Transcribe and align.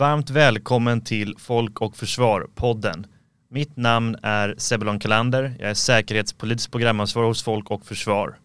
Varmt 0.00 0.30
välkommen 0.30 1.00
till 1.00 1.34
Folk 1.38 1.80
och 1.80 1.96
Försvar-podden. 1.96 3.06
Mitt 3.50 3.76
namn 3.76 4.16
är 4.22 4.54
Sebelon 4.58 4.98
Kalander. 4.98 5.56
Jag 5.58 5.70
är 5.70 5.74
säkerhetspolitisk 5.74 6.70
programansvarig 6.70 7.28
hos 7.28 7.42
Folk 7.42 7.70
och 7.70 7.86
Försvar. 7.86 8.38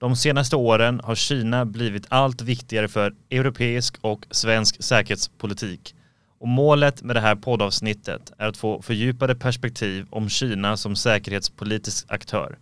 De 0.00 0.16
senaste 0.16 0.56
åren 0.56 1.00
har 1.04 1.14
Kina 1.14 1.64
blivit 1.64 2.06
allt 2.08 2.42
viktigare 2.42 2.88
för 2.88 3.14
europeisk 3.30 3.96
och 4.00 4.26
svensk 4.30 4.82
säkerhetspolitik. 4.82 5.94
Och 6.40 6.48
målet 6.48 7.02
med 7.02 7.16
det 7.16 7.20
här 7.20 7.36
poddavsnittet 7.36 8.32
är 8.38 8.48
att 8.48 8.56
få 8.56 8.82
fördjupade 8.82 9.34
perspektiv 9.34 10.06
om 10.10 10.28
Kina 10.28 10.76
som 10.76 10.96
säkerhetspolitisk 10.96 12.06
aktör. 12.08 12.58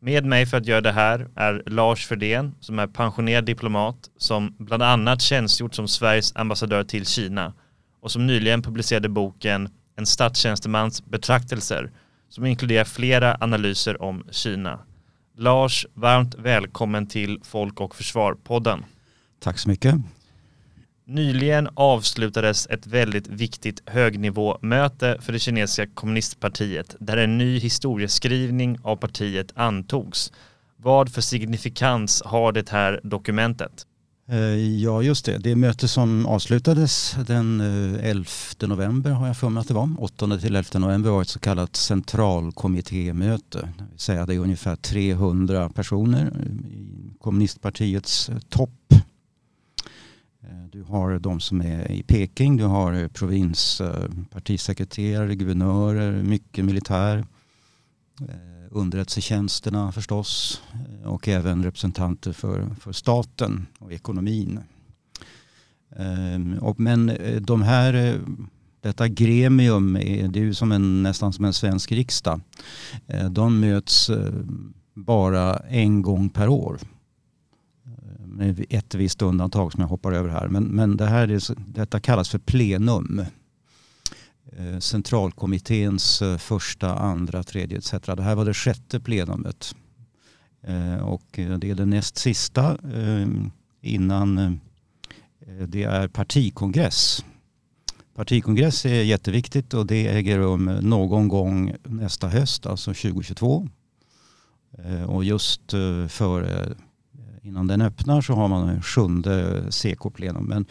Med 0.00 0.24
mig 0.24 0.46
för 0.46 0.56
att 0.56 0.66
göra 0.66 0.80
det 0.80 0.92
här 0.92 1.28
är 1.36 1.62
Lars 1.66 2.06
Fredén, 2.06 2.54
som 2.60 2.78
är 2.78 2.86
pensionerad 2.86 3.44
diplomat 3.44 3.96
som 4.18 4.54
bland 4.58 4.82
annat 4.82 5.22
tjänstgjort 5.22 5.74
som 5.74 5.88
Sveriges 5.88 6.36
ambassadör 6.36 6.84
till 6.84 7.06
Kina 7.06 7.52
och 8.02 8.10
som 8.10 8.26
nyligen 8.26 8.62
publicerade 8.62 9.08
boken 9.08 9.68
En 9.96 10.06
statstjänstemans 10.06 11.04
betraktelser 11.06 11.90
som 12.28 12.46
inkluderar 12.46 12.84
flera 12.84 13.36
analyser 13.40 14.02
om 14.02 14.24
Kina. 14.30 14.78
Lars, 15.36 15.86
varmt 15.94 16.34
välkommen 16.34 17.06
till 17.06 17.40
Folk 17.42 17.80
och 17.80 17.96
Försvar-podden. 17.96 18.84
Tack 19.40 19.58
så 19.58 19.68
mycket. 19.68 19.94
Nyligen 21.04 21.68
avslutades 21.74 22.66
ett 22.66 22.86
väldigt 22.86 23.28
viktigt 23.28 23.82
högnivåmöte 23.86 25.18
för 25.20 25.32
det 25.32 25.38
kinesiska 25.38 25.86
kommunistpartiet 25.86 26.96
där 27.00 27.16
en 27.16 27.38
ny 27.38 27.58
historieskrivning 27.58 28.78
av 28.82 28.96
partiet 28.96 29.52
antogs. 29.54 30.32
Vad 30.76 31.12
för 31.12 31.20
signifikans 31.20 32.22
har 32.26 32.52
det 32.52 32.68
här 32.68 33.00
dokumentet? 33.02 33.86
Eh, 34.32 34.82
ja, 34.82 35.02
just 35.02 35.24
det. 35.24 35.38
Det 35.38 35.56
möte 35.56 35.88
som 35.88 36.26
avslutades 36.26 37.16
den 37.26 37.60
eh, 37.60 38.10
11 38.10 38.30
november 38.60 39.10
har 39.10 39.26
jag 39.26 39.36
för 39.36 39.48
mig 39.48 39.60
att 39.60 39.68
det 39.68 39.74
var. 39.74 39.90
8 39.98 40.38
till 40.38 40.56
11 40.56 40.78
november 40.78 41.10
var 41.10 41.22
ett 41.22 41.28
så 41.28 41.38
kallat 41.38 41.76
centralkommittémöte. 41.76 43.72
Det 43.78 43.84
vill 43.90 43.98
säga 43.98 44.26
det 44.26 44.34
är 44.34 44.38
ungefär 44.38 44.76
300 44.76 45.68
personer 45.68 46.22
eh, 46.22 46.28
i 46.72 47.14
kommunistpartiets 47.20 48.30
topp. 48.48 48.70
Du 50.72 50.82
har 50.82 51.18
de 51.18 51.40
som 51.40 51.60
är 51.60 51.92
i 51.92 52.02
Peking, 52.02 52.56
du 52.56 52.64
har 52.64 53.08
provinspartisekreterare, 53.08 55.34
guvernörer, 55.34 56.22
mycket 56.22 56.64
militär 56.64 57.24
underrättelsetjänsterna 58.72 59.92
förstås 59.92 60.62
eh, 60.72 61.08
och 61.08 61.28
även 61.28 61.64
representanter 61.64 62.32
för, 62.32 62.74
för 62.80 62.92
staten 62.92 63.66
och 63.78 63.92
ekonomin. 63.92 64.60
Ehm, 65.96 66.58
och 66.58 66.80
men 66.80 67.08
eh, 67.08 67.40
de 67.40 67.62
här, 67.62 67.94
eh, 67.94 68.14
detta 68.80 69.08
gremium, 69.08 69.96
är, 69.96 70.28
det 70.28 70.40
är 70.40 70.44
ju 70.44 70.54
som 70.54 70.72
en, 70.72 71.02
nästan 71.02 71.32
som 71.32 71.44
en 71.44 71.52
svensk 71.52 71.92
riksdag. 71.92 72.40
De 73.30 73.60
möts 73.60 74.10
bara 74.94 75.56
en 75.56 76.02
gång 76.02 76.28
per 76.28 76.48
år. 76.48 76.78
Ehm, 77.86 78.30
med 78.30 78.64
ett 78.68 78.94
visst 78.94 79.22
undantag 79.22 79.72
som 79.72 79.80
jag 79.80 79.88
hoppar 79.88 80.12
över 80.12 80.28
här. 80.28 80.48
Men, 80.48 80.64
men 80.64 80.96
det 80.96 81.06
här 81.06 81.28
är, 81.28 81.42
detta 81.56 82.00
kallas 82.00 82.28
för 82.28 82.38
plenum. 82.38 83.24
Eh, 84.58 84.78
centralkommitténs 84.78 86.22
eh, 86.22 86.38
första, 86.38 86.94
andra, 86.94 87.42
tredje 87.42 87.78
etc. 87.78 87.90
Det 87.90 88.22
här 88.22 88.34
var 88.34 88.44
det 88.44 88.54
sjätte 88.54 89.00
plenumet. 89.00 89.74
Eh, 90.62 90.96
och 90.96 91.26
det 91.32 91.70
är 91.70 91.74
det 91.74 91.86
näst 91.86 92.16
sista 92.16 92.78
innan 93.80 94.60
det 95.66 95.82
är 95.82 96.08
partikongress. 96.08 97.24
Partikongress 98.14 98.86
är 98.86 99.02
jätteviktigt 99.02 99.74
och 99.74 99.86
det 99.86 100.08
äger 100.08 100.38
rum 100.38 100.64
någon 100.64 101.28
gång 101.28 101.74
nästa 101.82 102.28
höst, 102.28 102.66
alltså 102.66 102.90
2022. 102.94 103.68
Och 105.06 105.24
just 105.24 105.70
före, 106.08 106.74
innan 107.42 107.66
den 107.66 107.80
öppnar 107.82 108.20
så 108.20 108.32
har 108.32 108.48
man 108.48 108.68
en 108.68 108.82
sjunde 108.82 109.64
CK-plenum. 109.70 110.44
Men 110.48 110.66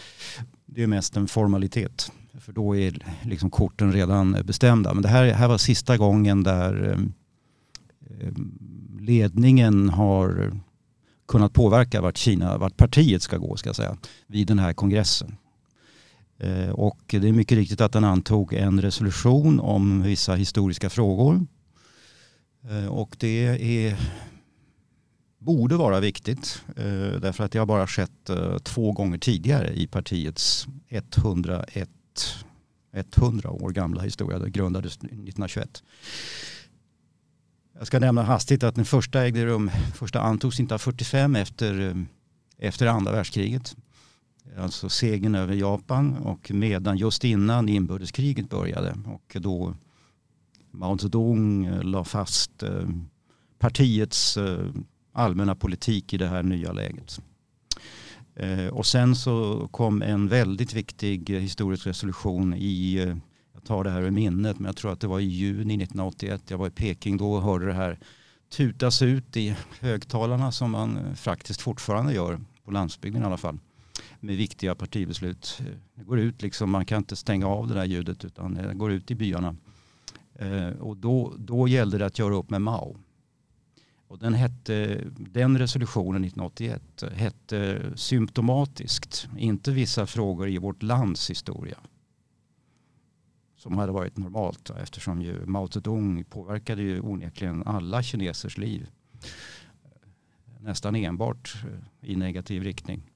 det 0.65 0.83
är 0.83 0.87
mest 0.87 1.17
en 1.17 1.27
formalitet. 1.27 2.11
För 2.39 2.53
då 2.53 2.75
är 2.75 3.05
liksom 3.21 3.49
korten 3.49 3.91
redan 3.91 4.37
bestämda. 4.45 4.93
Men 4.93 5.03
det 5.03 5.09
här, 5.09 5.33
här 5.33 5.47
var 5.47 5.57
sista 5.57 5.97
gången 5.97 6.43
där 6.43 6.93
ehm, 6.93 7.13
ehm, 8.21 8.57
ledningen 8.99 9.89
har 9.89 10.51
kunnat 11.27 11.53
påverka 11.53 12.01
vart, 12.01 12.17
Kina, 12.17 12.57
vart 12.57 12.77
partiet 12.77 13.21
ska 13.21 13.37
gå 13.37 13.57
ska 13.57 13.69
jag 13.69 13.75
säga, 13.75 13.97
vid 14.27 14.47
den 14.47 14.59
här 14.59 14.73
kongressen. 14.73 15.37
Eh, 16.37 16.69
och 16.69 16.99
det 17.07 17.27
är 17.27 17.31
mycket 17.31 17.57
riktigt 17.57 17.81
att 17.81 17.93
den 17.93 18.03
antog 18.03 18.53
en 18.53 18.81
resolution 18.81 19.59
om 19.59 20.01
vissa 20.01 20.35
historiska 20.35 20.89
frågor. 20.89 21.45
Eh, 22.69 22.87
och 22.87 23.15
det 23.19 23.45
är, 23.47 23.99
borde 25.39 25.75
vara 25.75 25.99
viktigt 25.99 26.61
eh, 26.67 27.19
därför 27.21 27.43
att 27.43 27.51
det 27.51 27.59
har 27.59 27.65
bara 27.65 27.87
skett 27.87 28.29
två 28.63 28.91
gånger 28.91 29.17
tidigare 29.17 29.73
i 29.73 29.87
partiets 29.87 30.67
101 30.89 31.89
100 32.93 33.49
år 33.49 33.69
gamla 33.69 34.01
historia. 34.01 34.39
Det 34.39 34.49
grundades 34.49 34.97
1921. 34.97 35.83
Jag 37.77 37.87
ska 37.87 37.99
nämna 37.99 38.23
hastigt 38.23 38.63
att 38.63 38.75
den 38.75 38.85
första 38.85 39.21
ägde 39.21 39.45
rum, 39.45 39.71
första 39.95 40.21
antogs 40.21 40.55
1945 40.55 41.35
efter, 41.35 41.89
eh, 41.89 41.95
efter 42.57 42.87
andra 42.87 43.11
världskriget. 43.11 43.75
Alltså 44.57 44.89
segern 44.89 45.35
över 45.35 45.53
Japan 45.53 46.17
och 46.17 46.51
medan 46.51 46.97
just 46.97 47.23
innan 47.23 47.69
inbördeskriget 47.69 48.49
började 48.49 48.97
och 49.05 49.37
då 49.41 49.75
Mao 50.71 50.97
Zedong 50.97 51.65
eh, 51.65 51.83
la 51.83 52.03
fast 52.03 52.63
eh, 52.63 52.89
partiets 53.59 54.37
allmänna 55.13 55.55
politik 55.55 56.13
i 56.13 56.17
det 56.17 56.27
här 56.27 56.43
nya 56.43 56.71
läget. 56.71 57.21
Eh, 58.35 58.67
och 58.67 58.85
sen 58.85 59.15
så 59.15 59.67
kom 59.71 60.01
en 60.01 60.27
väldigt 60.27 60.73
viktig 60.73 61.29
historisk 61.29 61.87
resolution 61.87 62.53
i, 62.53 62.95
eh, 62.95 63.17
jag 63.53 63.63
tar 63.63 63.83
det 63.83 63.89
här 63.89 64.01
i 64.01 64.11
minnet, 64.11 64.59
men 64.59 64.65
jag 64.65 64.75
tror 64.75 64.91
att 64.91 64.99
det 64.99 65.07
var 65.07 65.19
i 65.19 65.23
juni 65.23 65.77
1981. 65.77 66.41
Jag 66.47 66.57
var 66.57 66.67
i 66.67 66.71
Peking 66.71 67.17
då 67.17 67.33
och 67.33 67.41
hörde 67.41 67.65
det 67.65 67.73
här 67.73 67.99
tutas 68.49 69.01
ut 69.01 69.37
i 69.37 69.55
högtalarna 69.79 70.51
som 70.51 70.71
man 70.71 70.97
eh, 70.97 71.13
faktiskt 71.13 71.61
fortfarande 71.61 72.13
gör 72.13 72.39
på 72.65 72.71
landsbygden 72.71 73.21
i 73.21 73.25
alla 73.25 73.37
fall 73.37 73.59
med 74.19 74.37
viktiga 74.37 74.75
partibeslut. 74.75 75.61
Det 75.95 76.03
går 76.03 76.19
ut 76.19 76.41
liksom, 76.41 76.71
man 76.71 76.85
kan 76.85 76.97
inte 76.97 77.15
stänga 77.15 77.47
av 77.47 77.67
det 77.67 77.73
där 77.73 77.85
ljudet 77.85 78.25
utan 78.25 78.53
det 78.53 78.73
går 78.73 78.91
ut 78.91 79.11
i 79.11 79.15
byarna. 79.15 79.55
Och 80.79 80.97
då, 80.97 81.33
då 81.37 81.67
gällde 81.67 81.97
det 81.97 82.05
att 82.05 82.19
göra 82.19 82.35
upp 82.35 82.49
med 82.49 82.61
Mao. 82.61 82.97
Och 84.11 84.19
den, 84.19 84.33
hette, 84.33 85.03
den 85.17 85.57
resolutionen 85.57 86.23
1981 86.23 87.03
hette 87.13 87.91
symptomatiskt, 87.95 89.27
inte 89.37 89.71
vissa 89.71 90.07
frågor 90.07 90.49
i 90.49 90.57
vårt 90.57 90.83
lands 90.83 91.29
historia. 91.29 91.77
Som 93.57 93.77
hade 93.77 93.91
varit 93.91 94.17
normalt 94.17 94.69
eftersom 94.69 95.21
ju 95.21 95.45
Mao 95.45 95.67
Zedong 95.67 96.23
påverkade 96.23 96.81
ju 96.81 97.01
onekligen 97.01 97.63
alla 97.63 98.03
kinesers 98.03 98.57
liv. 98.57 98.89
Nästan 100.59 100.95
enbart 100.95 101.55
eh, 101.63 102.09
i 102.09 102.15
negativ 102.15 102.63
riktning. 102.63 103.11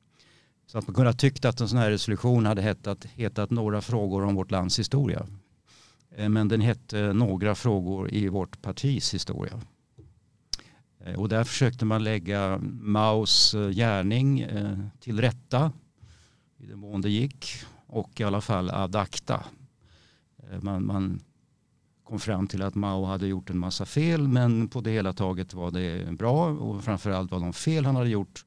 Så 0.65 0.77
att 0.77 0.87
man 0.87 0.95
kunde 0.95 1.09
ha 1.09 1.17
tyckt 1.17 1.45
att 1.45 1.61
en 1.61 1.69
sån 1.69 1.79
här 1.79 1.91
resolution 1.91 2.45
hade 2.45 2.61
hetat, 2.61 3.05
hetat 3.05 3.51
några 3.51 3.81
frågor 3.81 4.23
om 4.23 4.35
vårt 4.35 4.51
lands 4.51 4.79
historia. 4.79 5.27
Eh, 6.15 6.29
men 6.29 6.47
den 6.47 6.61
hette 6.61 7.13
några 7.13 7.55
frågor 7.55 8.13
i 8.13 8.27
vårt 8.27 8.61
partis 8.61 9.13
historia. 9.13 9.61
Eh, 11.05 11.19
och 11.19 11.29
där 11.29 11.43
försökte 11.43 11.85
man 11.85 12.03
lägga 12.03 12.59
Maos 12.81 13.53
eh, 13.53 13.69
gärning 13.69 14.39
eh, 14.39 14.77
till 14.99 15.21
rätta 15.21 15.71
i 16.57 16.65
den 16.65 16.79
mån 16.79 17.01
det 17.01 17.09
gick 17.09 17.55
och 17.87 18.19
i 18.19 18.23
alla 18.23 18.41
fall 18.41 18.69
ad 18.69 18.95
acta. 18.95 19.45
Man, 20.61 20.85
man, 20.85 21.21
kom 22.03 22.19
fram 22.19 22.47
till 22.47 22.61
att 22.61 22.75
Mao 22.75 23.05
hade 23.05 23.27
gjort 23.27 23.49
en 23.49 23.57
massa 23.57 23.85
fel 23.85 24.27
men 24.27 24.67
på 24.67 24.81
det 24.81 24.91
hela 24.91 25.13
taget 25.13 25.53
var 25.53 25.71
det 25.71 26.17
bra 26.17 26.49
och 26.49 26.83
framförallt 26.83 27.31
var 27.31 27.39
de 27.39 27.53
fel 27.53 27.85
han 27.85 27.95
hade 27.95 28.09
gjort 28.09 28.45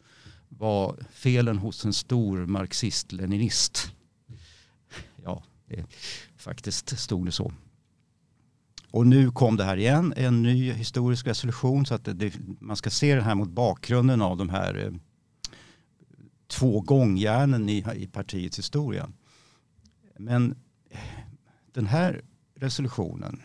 var 0.48 0.96
felen 1.10 1.58
hos 1.58 1.84
en 1.84 1.92
stor 1.92 2.46
marxist-leninist. 2.46 3.92
Ja, 5.24 5.42
Det, 5.68 5.86
faktiskt 6.36 6.98
stod 6.98 7.26
det 7.26 7.32
så. 7.32 7.52
Och 8.90 9.06
nu 9.06 9.30
kom 9.30 9.56
det 9.56 9.64
här 9.64 9.76
igen, 9.76 10.14
en 10.16 10.42
ny 10.42 10.72
historisk 10.72 11.26
resolution. 11.26 11.86
Så 11.86 11.94
att 11.94 12.04
det, 12.04 12.32
man 12.60 12.76
ska 12.76 12.90
se 12.90 13.14
det 13.14 13.22
här 13.22 13.34
mot 13.34 13.48
bakgrunden 13.48 14.22
av 14.22 14.36
de 14.36 14.48
här 14.48 14.84
eh, 14.84 14.92
två 16.46 16.80
gångjärnen 16.80 17.68
i, 17.68 17.84
i 17.96 18.06
partiets 18.06 18.58
historia. 18.58 19.08
Men 20.18 20.54
eh, 20.90 20.98
den 21.72 21.86
här 21.86 22.22
resolutionen, 22.54 23.42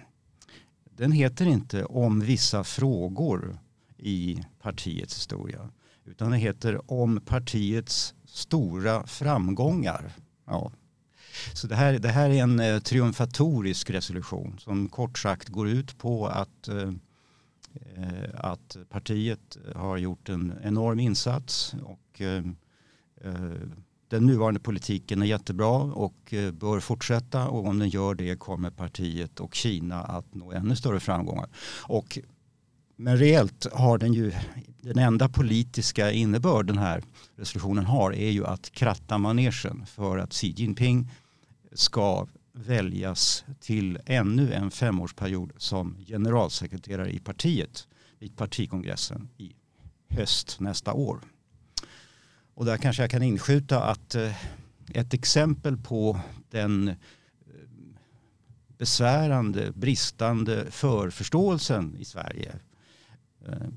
den 0.83 1.11
heter 1.11 1.45
inte 1.45 1.85
om 1.85 2.19
vissa 2.19 2.63
frågor 2.63 3.57
i 3.97 4.43
partiets 4.61 5.17
historia. 5.17 5.69
Utan 6.05 6.31
den 6.31 6.39
heter 6.39 6.91
om 6.91 7.21
partiets 7.25 8.15
stora 8.25 9.07
framgångar. 9.07 10.11
Ja. 10.45 10.71
Så 11.53 11.67
det 11.67 11.75
här, 11.75 11.99
det 11.99 12.09
här 12.09 12.29
är 12.29 12.43
en 12.43 12.59
eh, 12.59 12.79
triumfatorisk 12.79 13.89
resolution 13.89 14.59
som 14.59 14.89
kort 14.89 15.19
sagt 15.19 15.49
går 15.49 15.69
ut 15.69 15.97
på 15.97 16.27
att, 16.27 16.67
eh, 16.67 16.91
eh 17.95 18.29
att 18.33 18.77
partiet 18.89 19.57
har 19.75 19.97
gjort 19.97 20.29
en 20.29 20.53
enorm 20.63 20.99
insats 20.99 21.75
och 21.83 22.21
eh, 22.21 22.43
eh 23.23 23.51
den 24.13 24.25
nuvarande 24.25 24.59
politiken 24.59 25.21
är 25.21 25.25
jättebra 25.25 25.77
och 25.77 26.33
eh, 26.33 26.51
bör 26.51 26.79
fortsätta 26.79 27.47
och 27.47 27.67
om 27.67 27.79
den 27.79 27.89
gör 27.89 28.15
det 28.15 28.39
kommer 28.39 28.69
partiet 28.69 29.39
och 29.39 29.55
Kina 29.55 30.01
att 30.01 30.35
nå 30.35 30.51
ännu 30.51 30.75
större 30.75 30.99
framgångar. 30.99 31.49
Och, 31.81 32.19
men 32.95 33.17
reellt 33.17 33.67
har 33.73 33.97
den 33.97 34.13
ju, 34.13 34.31
den 34.81 34.97
enda 34.99 35.29
politiska 35.29 36.11
innebörd 36.11 36.67
den 36.67 36.77
här 36.77 37.03
resolutionen 37.35 37.85
har 37.85 38.13
är 38.13 38.31
ju 38.31 38.45
att 38.45 38.71
kratta 38.71 39.17
manegen 39.17 39.85
för 39.85 40.17
att 40.17 40.33
Xi 40.33 40.53
Jinping 40.57 41.09
ska 41.75 42.27
väljas 42.53 43.45
till 43.59 43.99
ännu 44.05 44.53
en 44.53 44.71
femårsperiod 44.71 45.53
som 45.57 45.97
generalsekreterare 46.07 47.11
i 47.11 47.19
partiet 47.19 47.87
vid 48.19 48.37
partikongressen 48.37 49.29
i 49.37 49.55
höst 50.09 50.59
nästa 50.59 50.93
år. 50.93 51.19
Och 52.53 52.65
där 52.65 52.77
kanske 52.77 53.03
jag 53.03 53.11
kan 53.11 53.23
inskjuta 53.23 53.83
att 53.83 54.15
eh, 54.15 54.35
ett 54.93 55.13
exempel 55.13 55.77
på 55.77 56.19
den 56.49 56.87
eh, 56.87 56.95
besvärande, 58.77 59.71
bristande 59.71 60.71
förförståelsen 60.71 61.95
i 61.99 62.05
Sverige, 62.05 62.55
eh, 63.47 63.67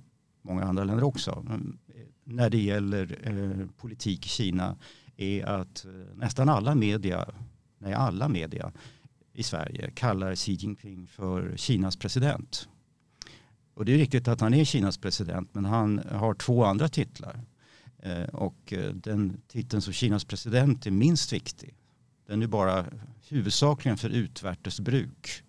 många 0.42 0.64
andra 0.64 0.84
länder 0.84 1.04
också, 1.04 1.44
mm, 1.49 1.78
när 2.25 2.50
det 2.50 2.60
gäller 2.60 3.69
politik 3.76 4.26
i 4.26 4.28
Kina 4.28 4.76
är 5.16 5.44
att 5.44 5.87
nästan 6.14 6.49
alla 6.49 6.75
media, 6.75 7.28
i 7.88 7.94
alla 7.94 8.29
media 8.29 8.73
i 9.33 9.43
Sverige 9.43 9.91
kallar 9.94 10.35
Xi 10.35 10.53
Jinping 10.53 11.06
för 11.06 11.56
Kinas 11.56 11.97
president. 11.97 12.69
Och 13.75 13.85
det 13.85 13.94
är 13.94 13.99
riktigt 13.99 14.29
att 14.29 14.41
han 14.41 14.55
är 14.55 14.65
Kinas 14.65 14.99
president 14.99 15.55
men 15.55 15.65
han 15.65 15.99
har 15.99 16.35
två 16.35 16.65
andra 16.65 16.88
titlar. 16.88 17.41
Eh, 17.99 18.25
och 18.25 18.73
eh, 18.73 18.93
den 18.93 19.41
titeln 19.49 19.83
som 19.83 19.93
Kinas 19.93 20.25
president 20.25 20.87
är 20.87 20.91
minst 20.91 21.33
viktig. 21.33 21.75
Den 22.27 22.43
är 22.43 22.47
bara 22.47 22.87
huvudsakligen 23.29 23.99
för 23.99 24.09
utvärtes 24.09 24.81
bruk. 24.81 25.43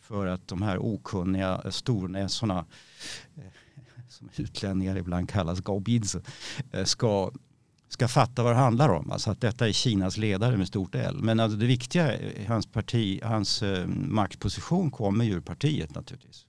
För 0.00 0.26
att 0.26 0.48
de 0.48 0.62
här 0.62 0.78
okunniga 0.78 1.70
stornäsorna, 1.70 2.64
eh, 3.36 3.44
som 4.08 4.28
utlänningar 4.36 4.96
ibland 4.96 5.28
kallas 5.28 5.60
gaobids, 5.60 6.16
ska, 6.84 7.32
ska 7.92 8.08
fatta 8.08 8.42
vad 8.42 8.52
det 8.52 8.58
handlar 8.58 8.88
om. 8.88 9.10
Alltså 9.10 9.30
att 9.30 9.40
detta 9.40 9.68
är 9.68 9.72
Kinas 9.72 10.16
ledare 10.16 10.56
med 10.56 10.68
stort 10.68 10.94
L. 10.94 11.18
Men 11.22 11.40
alltså 11.40 11.58
det 11.58 11.66
viktiga, 11.66 12.18
hans, 12.46 12.66
parti, 12.66 13.20
hans 13.22 13.62
eh, 13.62 13.86
maktposition 13.86 14.90
kommer 14.90 15.24
ju 15.24 15.32
ur 15.32 15.40
partiet 15.40 15.94
naturligtvis. 15.94 16.46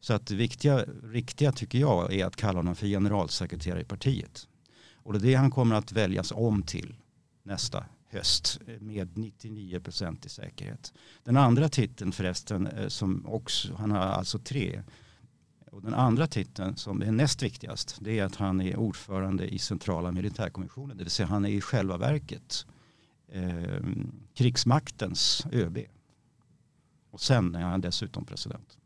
Så 0.00 0.14
att 0.14 0.26
det 0.26 0.34
viktiga, 0.34 0.84
riktiga 1.02 1.52
tycker 1.52 1.78
jag 1.78 2.12
är 2.12 2.26
att 2.26 2.36
kalla 2.36 2.58
honom 2.58 2.74
för 2.74 2.86
generalsekreterare 2.86 3.80
i 3.80 3.84
partiet. 3.84 4.48
Och 4.94 5.12
det 5.12 5.18
är 5.18 5.20
det 5.20 5.34
han 5.34 5.50
kommer 5.50 5.74
att 5.74 5.92
väljas 5.92 6.32
om 6.32 6.62
till 6.62 6.96
nästa 7.42 7.84
höst 8.10 8.60
med 8.80 9.18
99 9.18 9.80
procent 9.80 10.26
i 10.26 10.28
säkerhet. 10.28 10.92
Den 11.24 11.36
andra 11.36 11.68
titeln 11.68 12.12
förresten, 12.12 12.66
eh, 12.66 12.88
som 12.88 13.26
också, 13.26 13.74
han 13.74 13.90
har 13.90 13.98
alltså 13.98 14.38
tre. 14.38 14.82
Och 15.76 15.82
den 15.82 15.94
andra 15.94 16.26
titeln 16.26 16.76
som 16.76 17.02
är 17.02 17.12
näst 17.12 17.42
viktigast, 17.42 17.98
det 18.00 18.18
är 18.18 18.24
att 18.24 18.36
han 18.36 18.60
är 18.60 18.76
ordförande 18.76 19.54
i 19.54 19.58
centrala 19.58 20.12
militärkommissionen. 20.12 20.96
Det 20.96 21.04
vill 21.04 21.10
säga 21.10 21.26
han 21.26 21.44
är 21.44 21.48
i 21.48 21.60
själva 21.60 21.96
verket 21.96 22.66
eh, 23.28 23.80
krigsmaktens 24.34 25.46
ÖB. 25.52 25.78
Och 27.10 27.20
sen 27.20 27.54
är 27.54 27.60
han 27.60 27.80
dessutom 27.80 28.24
president. 28.24 28.78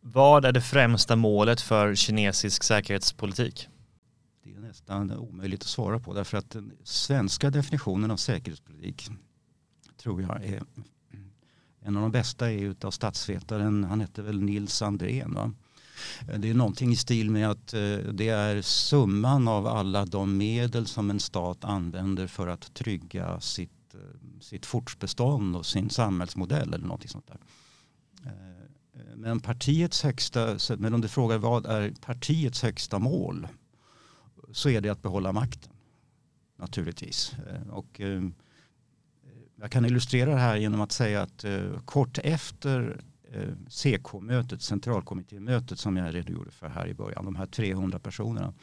Vad 0.00 0.44
är 0.44 0.52
det 0.52 0.60
främsta 0.60 1.16
målet 1.16 1.60
för 1.60 1.94
kinesisk 1.94 2.62
säkerhetspolitik? 2.62 3.68
Det 4.44 4.52
är 4.54 4.60
nästan 4.60 5.12
omöjligt 5.12 5.62
att 5.62 5.68
svara 5.68 5.98
på 5.98 6.14
därför 6.14 6.38
att 6.38 6.50
den 6.50 6.72
svenska 6.84 7.50
definitionen 7.50 8.10
av 8.10 8.16
säkerhetspolitik 8.16 9.08
tror 9.96 10.22
jag 10.22 10.44
är 10.44 10.62
en 11.86 11.96
av 11.96 12.02
de 12.02 12.12
bästa 12.12 12.52
är 12.52 12.58
utav 12.58 12.90
statsvetaren, 12.90 13.84
han 13.84 14.00
hette 14.00 14.22
väl 14.22 14.42
Nils 14.42 14.82
Andrén. 14.82 15.34
Va? 15.34 15.52
Det 16.38 16.50
är 16.50 16.54
någonting 16.54 16.92
i 16.92 16.96
stil 16.96 17.30
med 17.30 17.50
att 17.50 17.74
eh, 17.74 17.98
det 18.12 18.28
är 18.28 18.62
summan 18.62 19.48
av 19.48 19.66
alla 19.66 20.04
de 20.04 20.36
medel 20.36 20.86
som 20.86 21.10
en 21.10 21.20
stat 21.20 21.64
använder 21.64 22.26
för 22.26 22.46
att 22.46 22.74
trygga 22.74 23.40
sitt, 23.40 23.94
eh, 23.94 24.40
sitt 24.40 24.66
fortbestånd 24.66 25.56
och 25.56 25.66
sin 25.66 25.90
samhällsmodell 25.90 26.74
eller 26.74 26.86
någonting 26.86 27.08
sånt 27.08 27.26
där. 27.26 27.38
Eh, 28.24 29.16
men 29.16 29.40
partiets 29.40 30.02
högsta, 30.02 30.58
men 30.78 30.94
om 30.94 31.00
du 31.00 31.08
frågar 31.08 31.38
vad 31.38 31.66
är 31.66 31.90
partiets 31.90 32.62
högsta 32.62 32.98
mål? 32.98 33.48
så 34.52 34.68
är 34.68 34.80
det 34.80 34.88
att 34.88 35.02
behålla 35.02 35.32
makten. 35.32 35.72
Naturligtvis. 36.56 37.32
Och, 37.70 38.00
jag 39.56 39.70
kan 39.70 39.84
illustrera 39.84 40.30
det 40.30 40.40
här 40.40 40.56
genom 40.56 40.80
att 40.80 40.92
säga 40.92 41.22
att 41.22 41.44
eh, 41.44 41.80
kort 41.84 42.18
efter 42.18 43.00
eh, 43.32 43.52
CK-mötet, 43.68 44.62
centralkommittémötet 44.62 45.78
som 45.78 45.96
jag 45.96 46.14
redogjorde 46.14 46.50
för 46.50 46.68
här 46.68 46.86
i 46.88 46.94
början, 46.94 47.24
de 47.24 47.36
här 47.36 47.46
300 47.46 47.98
personerna, 47.98 48.54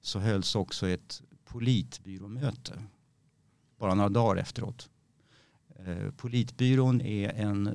så 0.00 0.18
hölls 0.18 0.54
också 0.54 0.88
ett 0.88 1.22
politbyråmöte 1.44 2.82
bara 3.78 3.94
några 3.94 4.08
dagar 4.08 4.42
efteråt. 4.42 4.90
Eh, 5.86 6.10
politbyrån 6.10 7.00
är 7.00 7.28
en, 7.28 7.66
eh, 7.66 7.74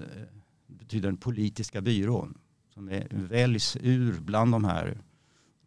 betyder 0.67 1.07
den 1.07 1.17
politiska 1.17 1.81
byrån 1.81 2.37
som 2.73 2.89
är, 2.89 3.07
väljs 3.09 3.77
ur 3.81 4.19
bland 4.19 4.51
de 4.51 4.63
här 4.63 4.97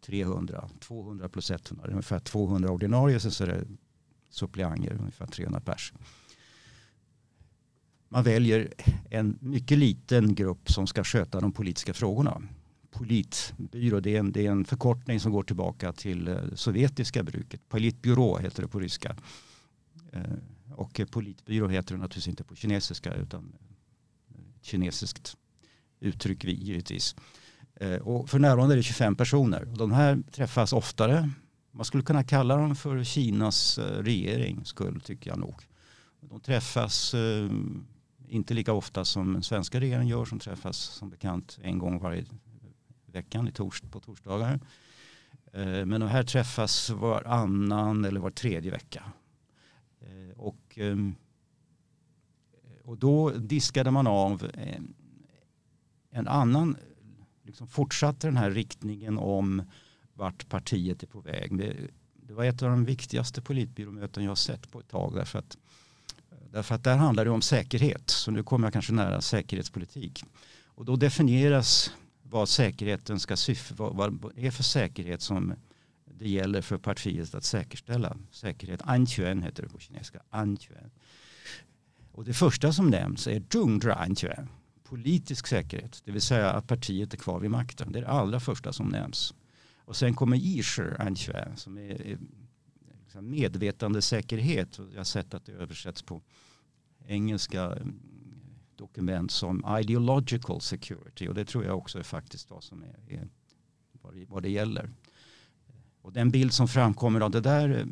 300, 0.01 0.69
200 0.79 1.29
plus 1.29 1.51
100, 1.51 1.87
ungefär 1.87 2.19
200 2.19 2.71
ordinarie, 2.71 3.19
sen 3.19 3.31
så 3.31 3.43
är 3.43 3.47
det 3.47 3.67
suppleanter, 4.29 4.97
ungefär 4.99 5.27
300 5.27 5.59
pers. 5.59 5.93
Man 8.09 8.23
väljer 8.23 8.73
en 9.09 9.37
mycket 9.41 9.77
liten 9.77 10.35
grupp 10.35 10.71
som 10.71 10.87
ska 10.87 11.03
sköta 11.03 11.39
de 11.39 11.51
politiska 11.51 11.93
frågorna. 11.93 12.41
Politbyrå, 12.91 13.99
det 13.99 14.15
är 14.15 14.19
en, 14.19 14.31
det 14.31 14.45
är 14.45 14.51
en 14.51 14.65
förkortning 14.65 15.19
som 15.19 15.31
går 15.31 15.43
tillbaka 15.43 15.93
till 15.93 16.27
eh, 16.27 16.37
sovjetiska 16.55 17.23
bruket. 17.23 17.69
Politbyrå 17.69 18.37
heter 18.37 18.61
det 18.61 18.67
på 18.67 18.79
ryska. 18.79 19.15
Eh, 20.11 20.21
och 20.75 21.01
politbyrå 21.11 21.67
heter 21.67 21.95
det 21.95 22.01
naturligtvis 22.01 22.27
inte 22.27 22.43
på 22.43 22.55
kinesiska 22.55 23.13
utan 23.13 23.55
eh, 24.29 24.41
kinesiskt 24.61 25.37
uttryck 25.99 26.43
givetvis. 26.43 27.15
Och 28.01 28.29
för 28.29 28.39
närvarande 28.39 28.75
är 28.75 28.77
det 28.77 28.83
25 28.83 29.15
personer. 29.15 29.65
De 29.65 29.91
här 29.91 30.23
träffas 30.31 30.73
oftare. 30.73 31.29
Man 31.71 31.85
skulle 31.85 32.03
kunna 32.03 32.23
kalla 32.23 32.57
dem 32.57 32.75
för 32.75 33.03
Kinas 33.03 33.79
regering, 33.79 34.65
skulle 34.65 34.99
tycker 34.99 35.29
jag 35.29 35.39
nog. 35.39 35.61
De 36.21 36.39
träffas 36.39 37.15
inte 38.27 38.53
lika 38.53 38.73
ofta 38.73 39.05
som 39.05 39.33
den 39.33 39.43
svenska 39.43 39.79
regeringen 39.79 40.07
gör 40.07 40.25
som 40.25 40.39
träffas 40.39 40.77
som 40.77 41.09
bekant 41.09 41.59
en 41.61 41.79
gång 41.79 41.99
varje 41.99 42.25
veckan 43.05 43.47
i 43.47 43.51
tors 43.51 43.81
på 43.81 43.99
torsdagar. 43.99 44.59
Eh, 45.53 45.85
men 45.85 46.01
de 46.01 46.09
här 46.09 46.23
träffas 46.23 46.89
varannan 46.89 48.05
eller 48.05 48.19
var 48.19 48.31
tredje 48.31 48.71
vecka. 48.71 49.03
Eh, 49.99 50.37
och, 50.37 50.77
ehm, 50.77 51.15
och 52.83 52.97
då 52.97 53.29
diskade 53.29 53.91
man 53.91 54.07
av 54.07 54.51
eh, 54.53 54.81
en 56.09 56.27
annan 56.27 56.77
liksom 57.43 57.67
fortsatte 57.67 58.27
den 58.27 58.37
här 58.37 58.51
riktningen 58.51 59.17
om 59.17 59.63
vart 60.13 60.49
partiet 60.49 61.03
är 61.03 61.07
på 61.07 61.19
väg. 61.19 61.57
Det, 61.57 61.75
det 62.13 62.33
var 62.33 62.43
ett 62.43 62.61
av 62.61 62.69
de 62.69 62.85
viktigaste 62.85 63.41
politbyråmöten 63.41 64.23
jag 64.23 64.31
har 64.31 64.35
sett 64.35 64.71
på 64.71 64.79
ett 64.79 64.87
tag. 64.87 65.15
Därför 65.15 65.39
att, 65.39 65.57
därför 66.51 66.75
att 66.75 66.83
där 66.83 66.97
handlar 66.97 67.25
det 67.25 67.31
om 67.31 67.41
säkerhet. 67.41 68.09
Så 68.09 68.31
nu 68.31 68.43
kommer 68.43 68.67
jag 68.67 68.73
kanske 68.73 68.93
nära 68.93 69.21
säkerhetspolitik. 69.21 70.23
Och 70.65 70.85
då 70.85 70.95
definieras 70.95 71.91
vad 72.23 72.49
säkerheten 72.49 73.19
ska 73.19 73.37
syfta, 73.37 73.75
vad, 73.77 73.95
vad 73.95 74.37
är 74.37 74.51
för 74.51 74.63
säkerhet 74.63 75.21
som 75.21 75.53
det 76.19 76.29
gäller 76.29 76.61
för 76.61 76.77
partiet 76.77 77.35
att 77.35 77.43
säkerställa. 77.43 78.17
Säkerhet, 78.31 78.81
anquan 78.83 79.43
heter 79.43 79.63
det 79.63 79.69
på 79.69 79.79
kinesiska. 79.79 80.21
Anquan. 80.29 80.91
Och 82.11 82.25
det 82.25 82.33
första 82.33 82.73
som 82.73 82.89
nämns 82.89 83.27
är 83.27 83.43
Zhongzhuanjue, 83.49 84.47
politisk 84.83 85.47
säkerhet, 85.47 86.01
det 86.05 86.11
vill 86.11 86.21
säga 86.21 86.51
att 86.51 86.67
partiet 86.67 87.13
är 87.13 87.17
kvar 87.17 87.39
vid 87.39 87.51
makten. 87.51 87.91
Det 87.91 87.99
är 87.99 88.03
det 88.03 88.09
allra 88.09 88.39
första 88.39 88.73
som 88.73 88.87
nämns. 88.87 89.33
Och 89.85 89.95
sen 89.95 90.13
kommer 90.13 90.37
Yisher 90.37 91.55
som 91.55 91.77
är 91.77 92.17
medvetandesäkerhet. 93.21 94.79
Jag 94.91 94.99
har 94.99 95.03
sett 95.03 95.33
att 95.33 95.45
det 95.45 95.51
översätts 95.51 96.01
på 96.01 96.21
engelska 97.05 97.63
eh, 97.63 97.85
dokument 98.75 99.31
som 99.31 99.77
ideological 99.81 100.61
security 100.61 101.27
och 101.27 101.33
det 101.33 101.45
tror 101.45 101.65
jag 101.65 101.77
också 101.77 101.99
är 101.99 102.03
faktiskt 102.03 102.49
vad 102.49 102.63
som 102.63 102.83
är, 102.83 103.13
är 103.13 103.27
vad 104.27 104.43
det 104.43 104.49
gäller. 104.49 104.89
Och 106.01 106.13
den 106.13 106.31
bild 106.31 106.53
som 106.53 106.67
framkommer 106.67 107.21
av 107.21 107.31
det 107.31 107.41
där 107.41 107.69
eh, 107.69 107.85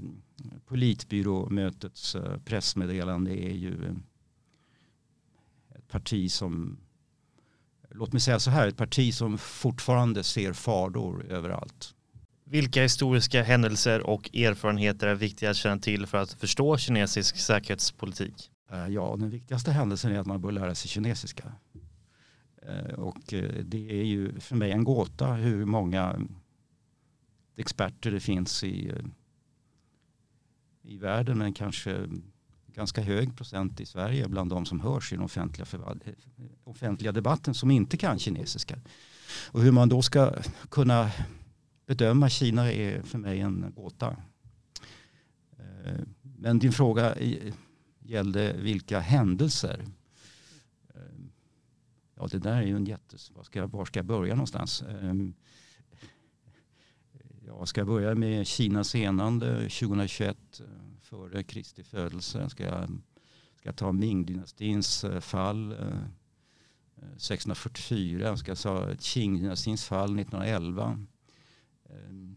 politbyråmötets 0.65 2.15
eh, 2.15 2.37
pressmeddelande 2.37 3.31
är 3.31 3.53
ju 3.53 3.95
ett 5.75 5.87
parti 5.87 6.31
som, 6.31 6.77
låt 7.89 8.13
mig 8.13 8.21
säga 8.21 8.39
så 8.39 8.49
här, 8.49 8.67
ett 8.67 8.77
parti 8.77 9.13
som 9.13 9.37
fortfarande 9.37 10.23
ser 10.23 10.53
fador 10.53 11.25
överallt. 11.25 11.94
Vilka 12.47 12.81
historiska 12.81 13.43
händelser 13.43 14.01
och 14.01 14.35
erfarenheter 14.35 15.07
är 15.07 15.15
viktiga 15.15 15.49
att 15.49 15.55
känna 15.55 15.77
till 15.77 16.05
för 16.07 16.17
att 16.17 16.33
förstå 16.33 16.77
kinesisk 16.77 17.37
säkerhetspolitik? 17.37 18.51
Eh, 18.71 18.87
ja, 18.87 19.15
den 19.19 19.29
viktigaste 19.29 19.71
händelsen 19.71 20.11
är 20.11 20.19
att 20.19 20.27
man 20.27 20.41
bör 20.41 20.51
lära 20.51 20.75
sig 20.75 20.89
kinesiska. 20.89 21.51
Eh, 22.61 22.93
och 22.93 23.33
eh, 23.33 23.63
det 23.63 23.99
är 23.99 24.03
ju 24.03 24.39
för 24.39 24.55
mig 24.55 24.71
en 24.71 24.83
gåta 24.83 25.33
hur 25.33 25.65
många 25.65 26.19
experter 27.57 28.11
det 28.11 28.19
finns 28.19 28.63
i, 28.63 28.93
i 30.81 30.97
världen 30.97 31.37
men 31.37 31.53
kanske 31.53 32.07
ganska 32.67 33.01
hög 33.01 33.37
procent 33.37 33.79
i 33.79 33.85
Sverige 33.85 34.27
bland 34.27 34.49
de 34.49 34.65
som 34.65 34.79
hörs 34.79 35.13
i 35.13 35.15
den 35.15 35.25
offentliga, 35.25 35.67
offentliga 36.63 37.11
debatten 37.11 37.53
som 37.53 37.71
inte 37.71 37.97
kan 37.97 38.19
kinesiska. 38.19 38.79
Och 39.51 39.61
hur 39.61 39.71
man 39.71 39.89
då 39.89 40.01
ska 40.01 40.33
kunna 40.69 41.11
bedöma 41.85 42.29
Kina 42.29 42.71
är 42.71 43.01
för 43.01 43.17
mig 43.17 43.39
en 43.39 43.73
gåta. 43.75 44.17
Eh, 45.57 45.99
men 46.21 46.59
din 46.59 46.71
fråga 46.71 47.15
gällde 47.99 48.53
vilka 48.53 48.99
händelser. 48.99 49.85
Eh, 50.95 51.01
ja, 52.15 52.27
det 52.31 52.39
där 52.39 52.57
är 52.57 52.65
ju 52.65 52.75
en 52.75 52.85
jättes... 52.85 53.31
Var 53.31 53.43
ska, 53.43 53.67
var 53.67 53.85
ska 53.85 53.99
jag 53.99 54.05
börja 54.05 54.35
någonstans? 54.35 54.81
Ehm, 54.81 55.33
ja, 57.45 57.65
ska 57.65 57.81
jag 57.81 57.87
börja 57.87 58.15
med 58.15 58.47
Kinas 58.47 58.95
enande 58.95 59.55
2021 59.55 60.37
eh, 60.59 60.65
före 61.01 61.43
Kristi 61.43 61.83
födelse? 61.83 62.49
Ska 62.49 62.63
jag, 62.63 62.89
ska 63.55 63.69
jag 63.69 63.75
ta 63.75 63.91
Ming-dynastins 63.91 65.21
fall 65.21 65.75
1644? 67.15 68.37
Ska 68.37 68.51
jag 68.51 68.57
ta 68.57 68.89
Qing-dynastins 68.89 69.87
fall 69.87 70.19
1911? 70.19 71.05
Ehm, 71.89 72.35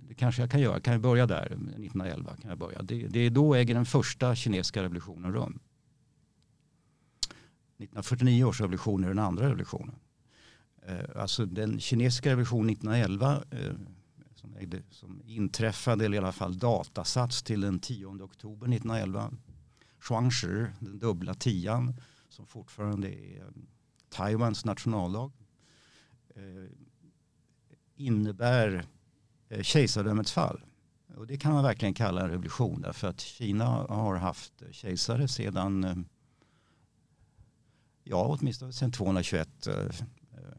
det 0.00 0.14
kanske 0.14 0.42
jag 0.42 0.50
kan 0.50 0.60
göra. 0.60 0.80
Kan 0.80 0.92
jag 0.92 1.00
börja 1.00 1.26
där? 1.26 1.52
Ehm, 1.52 1.68
1911 1.68 2.36
kan 2.36 2.48
jag 2.50 2.58
börja. 2.58 2.82
Det, 2.82 3.06
det 3.08 3.20
är 3.20 3.30
då 3.30 3.54
äger 3.54 3.74
den 3.74 3.86
första 3.86 4.34
kinesiska 4.34 4.82
revolutionen 4.82 5.32
rum. 5.32 5.58
1949 7.76 8.44
års 8.44 8.60
revolution 8.60 9.04
är 9.04 9.08
den 9.08 9.18
andra 9.18 9.46
revolutionen. 9.46 9.94
Ehm, 10.86 11.06
alltså 11.16 11.46
den 11.46 11.80
kinesiska 11.80 12.30
revolutionen 12.30 12.70
1911 12.70 13.42
som, 14.34 14.56
ägde, 14.56 14.82
som 14.90 15.22
inträffade, 15.24 16.04
eller 16.04 16.14
i 16.14 16.18
alla 16.18 16.32
fall 16.32 16.58
datasats 16.58 17.42
till 17.42 17.60
den 17.60 17.78
10 17.78 18.06
oktober 18.06 18.68
1911. 18.68 19.32
Shuangshi, 19.98 20.66
den 20.80 20.98
dubbla 20.98 21.34
tian, 21.34 21.94
som 22.28 22.46
fortfarande 22.46 23.08
är 23.08 23.44
Taiwans 24.08 24.64
nationaldag, 24.64 25.30
innebär 27.98 28.86
eh, 29.48 29.62
kejsardömets 29.62 30.32
fall. 30.32 30.60
Och 31.16 31.26
det 31.26 31.36
kan 31.36 31.52
man 31.52 31.64
verkligen 31.64 31.94
kalla 31.94 32.22
en 32.22 32.30
revolution 32.30 32.80
därför 32.80 33.08
att 33.08 33.20
Kina 33.20 33.64
har 33.64 34.16
haft 34.16 34.52
kejsare 34.70 35.28
sedan 35.28 35.84
eh, 35.84 35.96
ja, 38.04 38.36
åtminstone 38.40 38.72
sedan 38.72 38.92
221 38.92 39.66
eh, 39.66 39.74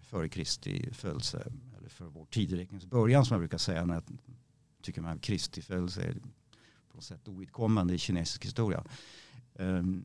före 0.02 0.30
Kristi 0.30 0.94
födelse 0.94 1.52
Eller 1.78 1.90
för 1.90 2.06
vår 2.06 2.26
tideräknings 2.26 2.86
början 2.86 3.26
som 3.26 3.36
jag 3.36 3.42
brukar 3.42 3.58
säga 3.58 3.86
när 3.86 3.94
jag 3.94 4.04
tycker 4.82 5.02
man 5.02 5.20
Kristi 5.20 5.62
födelse 5.62 6.02
är 6.02 6.14
på 6.90 6.96
något 6.96 7.04
sätt 7.04 7.28
ovidkommande 7.28 7.94
i 7.94 7.98
kinesisk 7.98 8.46
historia. 8.46 8.84
Ehm, 9.56 10.04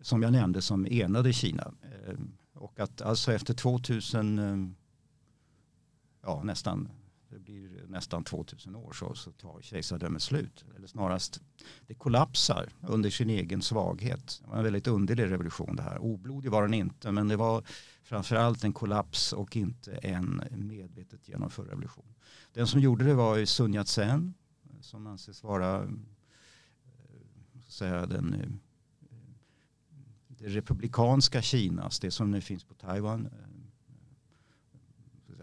som 0.00 0.22
jag 0.22 0.32
nämnde 0.32 0.62
som 0.62 0.86
enade 0.86 1.32
Kina. 1.32 1.74
Ehm, 1.82 2.32
och 2.52 2.80
att 2.80 3.02
alltså 3.02 3.32
efter 3.32 3.54
2000, 3.54 4.76
ja 6.28 6.42
nästan, 6.42 6.88
det 7.30 7.38
blir 7.38 7.86
nästan 7.88 8.24
2000 8.24 8.76
år 8.76 8.92
så, 8.92 9.14
så 9.14 9.32
tar 9.32 9.60
kejsardömet 9.60 10.22
slut. 10.22 10.64
Eller 10.76 10.86
snarast, 10.86 11.40
det 11.86 11.94
kollapsar 11.94 12.68
under 12.80 13.10
sin 13.10 13.30
egen 13.30 13.62
svaghet. 13.62 14.40
Det 14.42 14.50
var 14.50 14.56
en 14.56 14.64
väldigt 14.64 14.86
underlig 14.86 15.30
revolution 15.30 15.76
det 15.76 15.82
här. 15.82 15.98
Oblodig 15.98 16.50
var 16.50 16.62
den 16.62 16.74
inte 16.74 17.12
men 17.12 17.28
det 17.28 17.36
var 17.36 17.64
framförallt 18.02 18.64
en 18.64 18.72
kollaps 18.72 19.32
och 19.32 19.56
inte 19.56 19.92
en 19.92 20.42
medvetet 20.50 21.28
genomförd 21.28 21.68
revolution. 21.68 22.14
Den 22.52 22.66
som 22.66 22.80
gjorde 22.80 23.04
det 23.04 23.14
var 23.14 23.44
Sun 23.44 23.74
Yat-sen 23.74 24.34
som 24.80 25.06
anses 25.06 25.42
vara 25.42 25.82
eh, 25.82 25.88
säga, 27.68 28.06
den, 28.06 28.34
eh, 28.34 28.48
det 30.28 30.48
republikanska 30.48 31.42
Kinas, 31.42 32.00
det 32.00 32.10
som 32.10 32.30
nu 32.30 32.40
finns 32.40 32.64
på 32.64 32.74
Taiwan, 32.74 33.26
eh, 33.26 33.47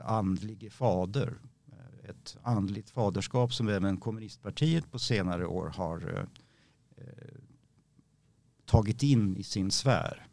andlige 0.06 0.70
fader. 0.70 1.38
Eh, 1.72 2.10
ett 2.10 2.38
andligt 2.44 2.90
faderskap 2.90 3.54
som 3.54 3.70
även 3.70 3.98
kommunistpartiet 3.98 4.92
på 4.92 5.00
senare 5.00 5.46
år 5.46 5.68
har 5.68 6.18
eh, 6.18 6.26
eh, 6.98 7.40
tagit 8.66 9.04
in 9.04 9.38
i 9.38 9.44
sin 9.44 9.72
sfär. 9.72 10.28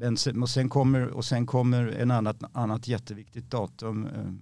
Men 0.00 0.16
sen, 0.16 0.42
och, 0.42 0.48
sen 0.48 0.68
kommer, 0.68 1.06
och 1.06 1.24
sen 1.24 1.46
kommer 1.46 1.86
en 1.86 2.10
annat, 2.10 2.42
annat 2.52 2.88
jätteviktigt 2.88 3.50
datum. 3.50 4.06
Eh, 4.06 4.32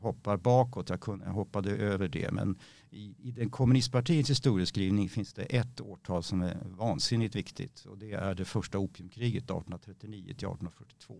hoppar 0.00 0.36
bakåt, 0.36 0.88
jag, 0.88 1.00
kunde, 1.00 1.24
jag 1.24 1.32
hoppade 1.32 1.70
över 1.70 2.08
det. 2.08 2.32
Men 2.32 2.58
i, 2.90 3.14
i 3.18 3.30
den 3.30 3.50
kommunistpartiets 3.50 4.30
historieskrivning 4.30 5.08
finns 5.08 5.32
det 5.32 5.42
ett 5.42 5.80
årtal 5.80 6.22
som 6.22 6.42
är 6.42 6.56
vansinnigt 6.64 7.36
viktigt. 7.36 7.84
Och 7.84 7.98
det 7.98 8.12
är 8.12 8.34
det 8.34 8.44
första 8.44 8.78
opiumkriget 8.78 9.44
1839 9.44 10.24
till 10.24 10.32
1842. 10.32 11.14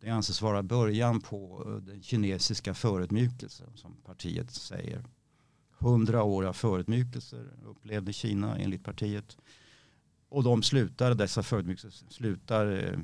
Det 0.00 0.10
anses 0.10 0.42
vara 0.42 0.62
början 0.62 1.20
på 1.20 1.64
eh, 1.66 1.74
den 1.74 2.02
kinesiska 2.02 2.74
förödmjukelsen 2.74 3.70
som 3.74 3.96
partiet 4.04 4.50
säger. 4.50 5.04
Hundra 5.78 6.22
år 6.22 6.44
av 6.44 6.52
förödmjukelser 6.52 7.46
upplevde 7.64 8.12
Kina 8.12 8.58
enligt 8.58 8.84
partiet. 8.84 9.36
Och 10.28 10.42
de 10.42 10.62
slutar, 10.62 11.14
dessa 11.14 11.42
förödmjukelser 11.42 12.10
slutar 12.10 12.66
eh, 12.66 12.98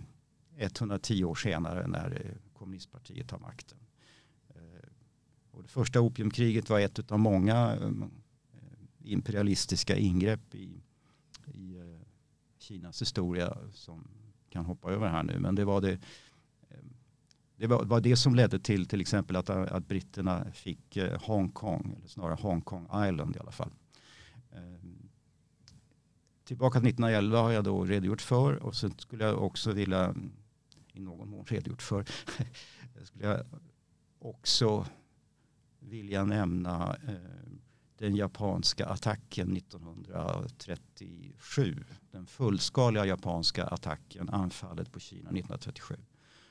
110 0.57 1.25
år 1.25 1.35
senare 1.35 1.87
när 1.87 2.11
eh, 2.11 2.53
kommunistpartiet 2.53 3.31
har 3.31 3.39
makten. 3.39 3.79
Första 5.69 6.01
opiumkriget 6.01 6.71
var 6.71 6.81
ett 6.81 7.13
av 7.13 7.19
många 7.19 7.77
eh, 7.77 7.91
imperialistiska 8.99 9.97
ingrepp 9.97 10.55
i, 10.55 10.83
i 11.55 11.77
eh, 11.77 12.01
Kinas 12.59 13.03
historia 13.03 13.57
som 13.73 14.09
kan 14.51 14.65
hoppa 14.65 14.91
över 14.91 15.09
här 15.09 15.23
nu. 15.23 15.39
Men 15.39 15.55
det 15.55 15.65
var 15.65 15.81
det, 15.81 15.93
eh, 15.93 16.79
det 17.57 17.67
var, 17.67 17.85
var 17.85 18.01
det 18.01 18.17
som 18.17 18.35
ledde 18.35 18.59
till 18.59 18.87
till 18.87 19.01
exempel 19.01 19.37
att, 19.37 19.51
att 19.51 19.89
britterna 19.89 20.53
fick 20.53 20.99
Hongkong, 21.21 21.95
eller 21.97 22.09
snarare 22.09 22.35
Hongkong 22.41 22.85
Island 23.09 23.37
i 23.37 23.39
alla 23.39 23.53
fall 23.53 23.71
tillbaka 26.49 26.81
till 26.81 26.89
1911 26.89 27.41
har 27.41 27.51
jag 27.51 27.65
då 27.65 27.85
redogjort 27.85 28.21
för 28.21 28.63
och 28.63 28.77
sen 28.77 28.95
skulle 28.99 29.25
jag 29.25 29.43
också 29.43 29.73
vilja 29.73 30.15
i 30.93 31.01
någon 31.01 31.29
mån 31.29 31.45
redogjort 31.45 31.83
för 31.83 32.05
skulle 33.05 33.27
jag 33.27 33.47
också 34.19 34.87
vilja 35.89 36.25
nämna 36.25 36.97
eh, 37.09 37.15
den 37.99 38.17
japanska 38.17 38.87
attacken 38.87 39.57
1937. 39.57 41.85
Den 42.11 42.27
fullskaliga 42.27 43.07
japanska 43.07 43.67
attacken, 43.67 44.29
anfallet 44.29 44.93
på 44.93 45.01
Kina 45.01 45.31
1937. 45.31 45.97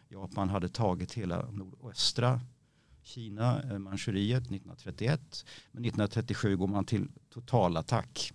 Japan 0.10 0.50
hade 0.50 0.70
tagit 0.70 1.13
hela 1.13 1.51
nordöstra 1.51 2.41
Kina, 3.01 3.63
eh, 3.63 3.79
Manchuriet 3.79 4.44
1931. 4.44 5.46
Men 5.72 5.86
1937 5.86 6.56
går 6.56 6.67
man 6.67 6.86
till 6.86 7.12
totalattack 7.29 8.34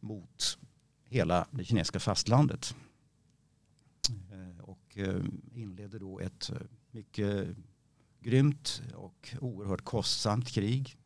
mot 0.00 0.58
hela 1.04 1.46
det 1.50 1.64
kinesiska 1.64 2.00
fastlandet. 2.00 2.74
Eh, 4.32 4.64
och 4.64 4.98
inleder 5.52 5.98
då 5.98 6.20
ett 6.20 6.50
mycket 6.90 7.56
grymt 8.24 8.82
och 8.94 9.34
oerhört 9.40 9.84
kostsamt 9.84 10.48
krig. 10.48 10.96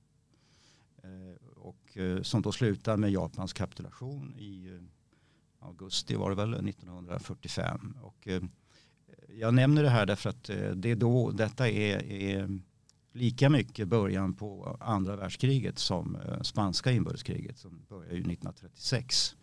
Eh, 1.02 1.46
och 1.56 1.96
eh, 1.98 2.22
som 2.22 2.42
då 2.42 2.52
slutar 2.52 2.96
med 2.96 3.10
Japans 3.10 3.52
kapitulation 3.52 4.34
i 4.38 4.66
eh, 4.66 5.66
augusti 5.66 6.14
var 6.14 6.30
det 6.30 6.36
väl 6.36 6.68
1945. 6.68 7.96
Och 8.02 8.28
jag 9.28 9.54
nämner 9.54 9.82
det 9.82 9.88
här 9.88 10.06
därför 10.06 10.30
att 10.30 10.44
det 10.74 10.90
är 10.90 10.96
då, 10.96 11.30
detta 11.30 11.68
är, 11.68 12.12
är 12.12 12.60
lika 13.12 13.50
mycket 13.50 13.88
början 13.88 14.34
på 14.34 14.76
andra 14.80 15.16
världskriget 15.16 15.78
som 15.78 16.18
spanska 16.42 16.92
inbördeskriget 16.92 17.58
som 17.58 17.86
börjar 17.88 18.10
1936 18.10 19.36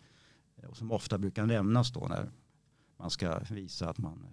och 0.68 0.76
som 0.76 0.92
ofta 0.92 1.18
brukar 1.18 1.46
nämnas 1.46 1.92
då 1.92 2.06
när 2.08 2.30
man 2.96 3.10
ska 3.10 3.38
visa 3.50 3.88
att 3.88 3.98
man 3.98 4.26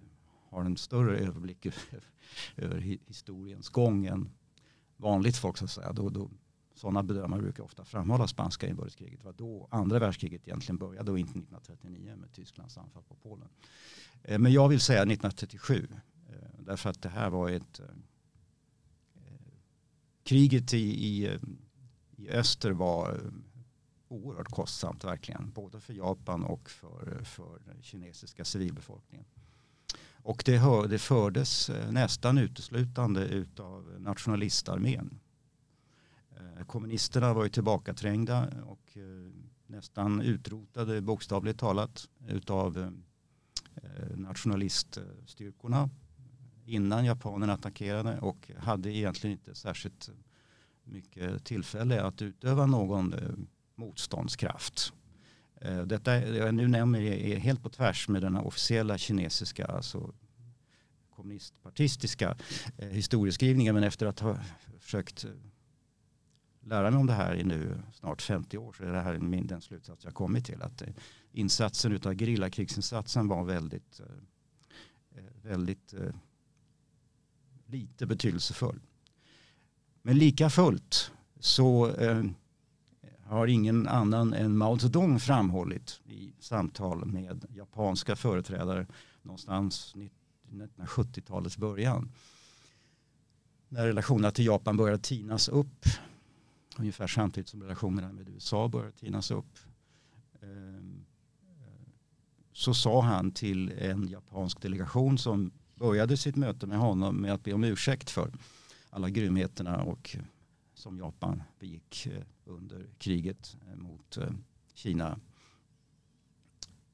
har 0.54 0.64
en 0.64 0.76
större 0.76 1.18
överblick 1.18 1.66
över 2.56 2.78
historiens 3.06 3.68
gång 3.68 4.06
än 4.06 4.30
vanligt 4.96 5.36
folk 5.36 5.56
så 5.56 5.64
att 5.64 5.70
säga. 5.70 5.92
Då, 5.92 6.08
då, 6.08 6.30
sådana 6.74 7.02
bedömare 7.02 7.42
brukar 7.42 7.62
ofta 7.62 7.84
framhålla 7.84 8.26
spanska 8.26 8.68
inbördeskriget. 8.68 9.20
Det 9.20 9.24
var 9.24 9.32
då 9.32 9.68
andra 9.70 9.98
världskriget 9.98 10.48
egentligen 10.48 10.78
började 10.78 11.10
och 11.10 11.18
inte 11.18 11.30
1939 11.30 12.16
med 12.16 12.32
Tysklands 12.32 12.78
anfall 12.78 13.02
på 13.02 13.14
Polen. 13.14 13.48
Eh, 14.22 14.38
men 14.38 14.52
jag 14.52 14.68
vill 14.68 14.80
säga 14.80 14.98
1937 14.98 15.88
eh, 16.28 16.34
därför 16.58 16.90
att 16.90 17.02
det 17.02 17.08
här 17.08 17.30
var 17.30 17.50
ett 17.50 17.80
eh, 17.80 17.86
eh 19.16 19.22
kriget 20.22 20.74
i, 20.74 21.06
i, 21.06 21.26
eh, 21.26 21.40
i 22.16 22.28
öster 22.28 22.70
var 22.70 23.12
eh, 23.12 23.32
oerhört 24.08 24.50
kostsamt 24.50 25.04
verkligen. 25.04 25.50
Både 25.50 25.80
för 25.80 25.94
Japan 25.94 26.44
och 26.44 26.70
för, 26.70 27.24
för 27.24 27.58
den 27.66 27.82
kinesiska 27.82 28.44
civilbefolkningen. 28.44 29.26
Och 30.24 30.42
det, 30.46 30.58
hör, 30.58 30.88
det 30.88 30.98
fördes 30.98 31.70
eh, 31.70 31.92
nästan 31.92 32.38
uteslutande 32.38 33.46
av 33.58 33.96
nationalistarmén. 33.98 35.20
Eh, 36.30 36.64
kommunisterna 36.66 37.34
var 37.34 37.44
ju 37.44 37.50
tillbakaträngda 37.50 38.48
och 38.66 38.96
eh, 38.96 39.02
nästan 39.66 40.20
utrotade 40.20 41.00
bokstavligt 41.00 41.58
talat 41.58 42.08
utav 42.28 42.96
nationaliststyrkorna 44.14 45.90
innan 46.64 47.04
japanerna 47.04 47.52
attackerade 47.52 48.20
och 48.20 48.50
hade 48.58 48.90
egentligen 48.90 49.38
inte 49.38 49.54
särskilt 49.54 50.10
mycket 50.84 51.44
tillfälle 51.44 52.02
att 52.02 52.22
utöva 52.22 52.66
någon 52.66 53.14
motståndskraft. 53.74 54.92
Eh, 55.64 55.82
detta 55.82 56.26
jag 56.26 56.54
nu 56.54 56.68
nämner 56.68 57.00
är 57.00 57.36
helt 57.36 57.62
på 57.62 57.68
tvärs 57.68 58.08
med 58.08 58.22
den 58.22 58.36
officiella 58.36 58.98
kinesiska, 58.98 59.66
alltså 59.66 60.14
kommunistpartistiska 61.10 62.36
eh, 62.78 62.88
historieskrivningen. 62.88 63.74
Men 63.74 63.84
efter 63.84 64.06
att 64.06 64.20
ha 64.20 64.38
försökt 64.80 65.24
eh, 65.24 65.30
lära 66.60 66.90
mig 66.90 67.00
om 67.00 67.06
det 67.06 67.12
här 67.12 67.34
i 67.34 67.44
nu 67.44 67.82
snart 67.92 68.22
50 68.22 68.58
år 68.58 68.72
så 68.72 68.84
är 68.84 68.92
det 68.92 69.00
här 69.00 69.18
min, 69.18 69.46
den 69.46 69.60
slutsats 69.60 70.04
jag 70.04 70.14
kommit 70.14 70.44
till. 70.44 70.62
Att 70.62 70.82
eh, 70.82 70.88
insatsen 71.32 71.92
utav 71.92 72.14
gerillakrigsinsatsen 72.14 73.28
var 73.28 73.44
väldigt, 73.44 74.00
väldigt 75.42 75.94
lite 77.66 78.06
betydelsefull. 78.06 78.80
Men 80.02 80.18
lika 80.18 80.50
fullt 80.50 81.12
så 81.40 81.94
har 83.26 83.46
ingen 83.46 83.88
annan 83.88 84.34
än 84.34 84.56
Mao 84.56 84.78
Zedong 84.78 85.20
framhållit 85.20 86.00
i 86.04 86.32
samtal 86.38 87.04
med 87.04 87.44
japanska 87.48 88.16
företrädare 88.16 88.86
någonstans 89.22 89.94
1970-talets 89.94 91.58
början. 91.58 92.12
När 93.68 93.86
relationerna 93.86 94.30
till 94.30 94.46
Japan 94.46 94.76
började 94.76 95.02
tinas 95.02 95.48
upp 95.48 95.86
ungefär 96.78 97.06
samtidigt 97.06 97.48
som 97.48 97.62
relationerna 97.62 98.12
med 98.12 98.28
USA 98.28 98.68
började 98.68 98.92
tinas 98.92 99.30
upp 99.30 99.58
ehm, 100.42 101.04
så 102.52 102.74
sa 102.74 103.02
han 103.02 103.30
till 103.30 103.72
en 103.78 104.08
japansk 104.08 104.62
delegation 104.62 105.18
som 105.18 105.50
började 105.74 106.16
sitt 106.16 106.36
möte 106.36 106.66
med 106.66 106.78
honom 106.78 107.16
med 107.16 107.32
att 107.32 107.44
be 107.44 107.52
om 107.52 107.64
ursäkt 107.64 108.10
för 108.10 108.32
alla 108.90 109.10
grymheterna 109.10 109.82
och 109.82 110.16
som 110.74 110.98
Japan 110.98 111.42
begick 111.58 112.06
eh, 112.06 112.22
under 112.44 112.86
kriget 112.98 113.56
eh, 113.66 113.76
mot 113.76 114.16
eh, 114.16 114.30
Kina. 114.74 115.20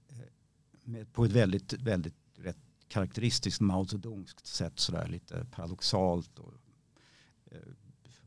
Eh, 0.08 1.04
på 1.12 1.24
ett 1.24 1.32
väldigt, 1.32 1.72
väldigt 1.72 2.14
rätt 2.34 2.58
karaktäristiskt 2.88 3.60
Mao 3.60 3.86
Zedongsk 3.86 4.46
sätt 4.46 4.78
sådär 4.78 5.08
lite 5.08 5.46
paradoxalt 5.50 6.38
och 6.38 6.54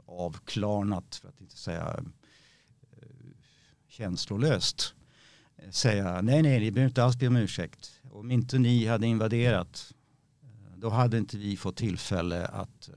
avklarnat 0.05 1.15
för 1.15 1.29
att 1.29 1.41
inte 1.41 1.57
säga 1.57 2.03
känslolöst 3.87 4.95
säga 5.69 6.21
nej 6.21 6.41
nej 6.41 6.59
ni 6.59 6.71
behöver 6.71 6.89
inte 6.89 7.03
alls 7.03 7.17
be 7.17 7.27
om 7.27 7.35
ursäkt. 7.35 8.01
Om 8.03 8.31
inte 8.31 8.59
ni 8.59 8.87
hade 8.87 9.07
invaderat 9.07 9.93
då 10.75 10.89
hade 10.89 11.17
inte 11.17 11.37
vi 11.37 11.57
fått 11.57 11.75
tillfälle 11.75 12.45
att 12.45 12.89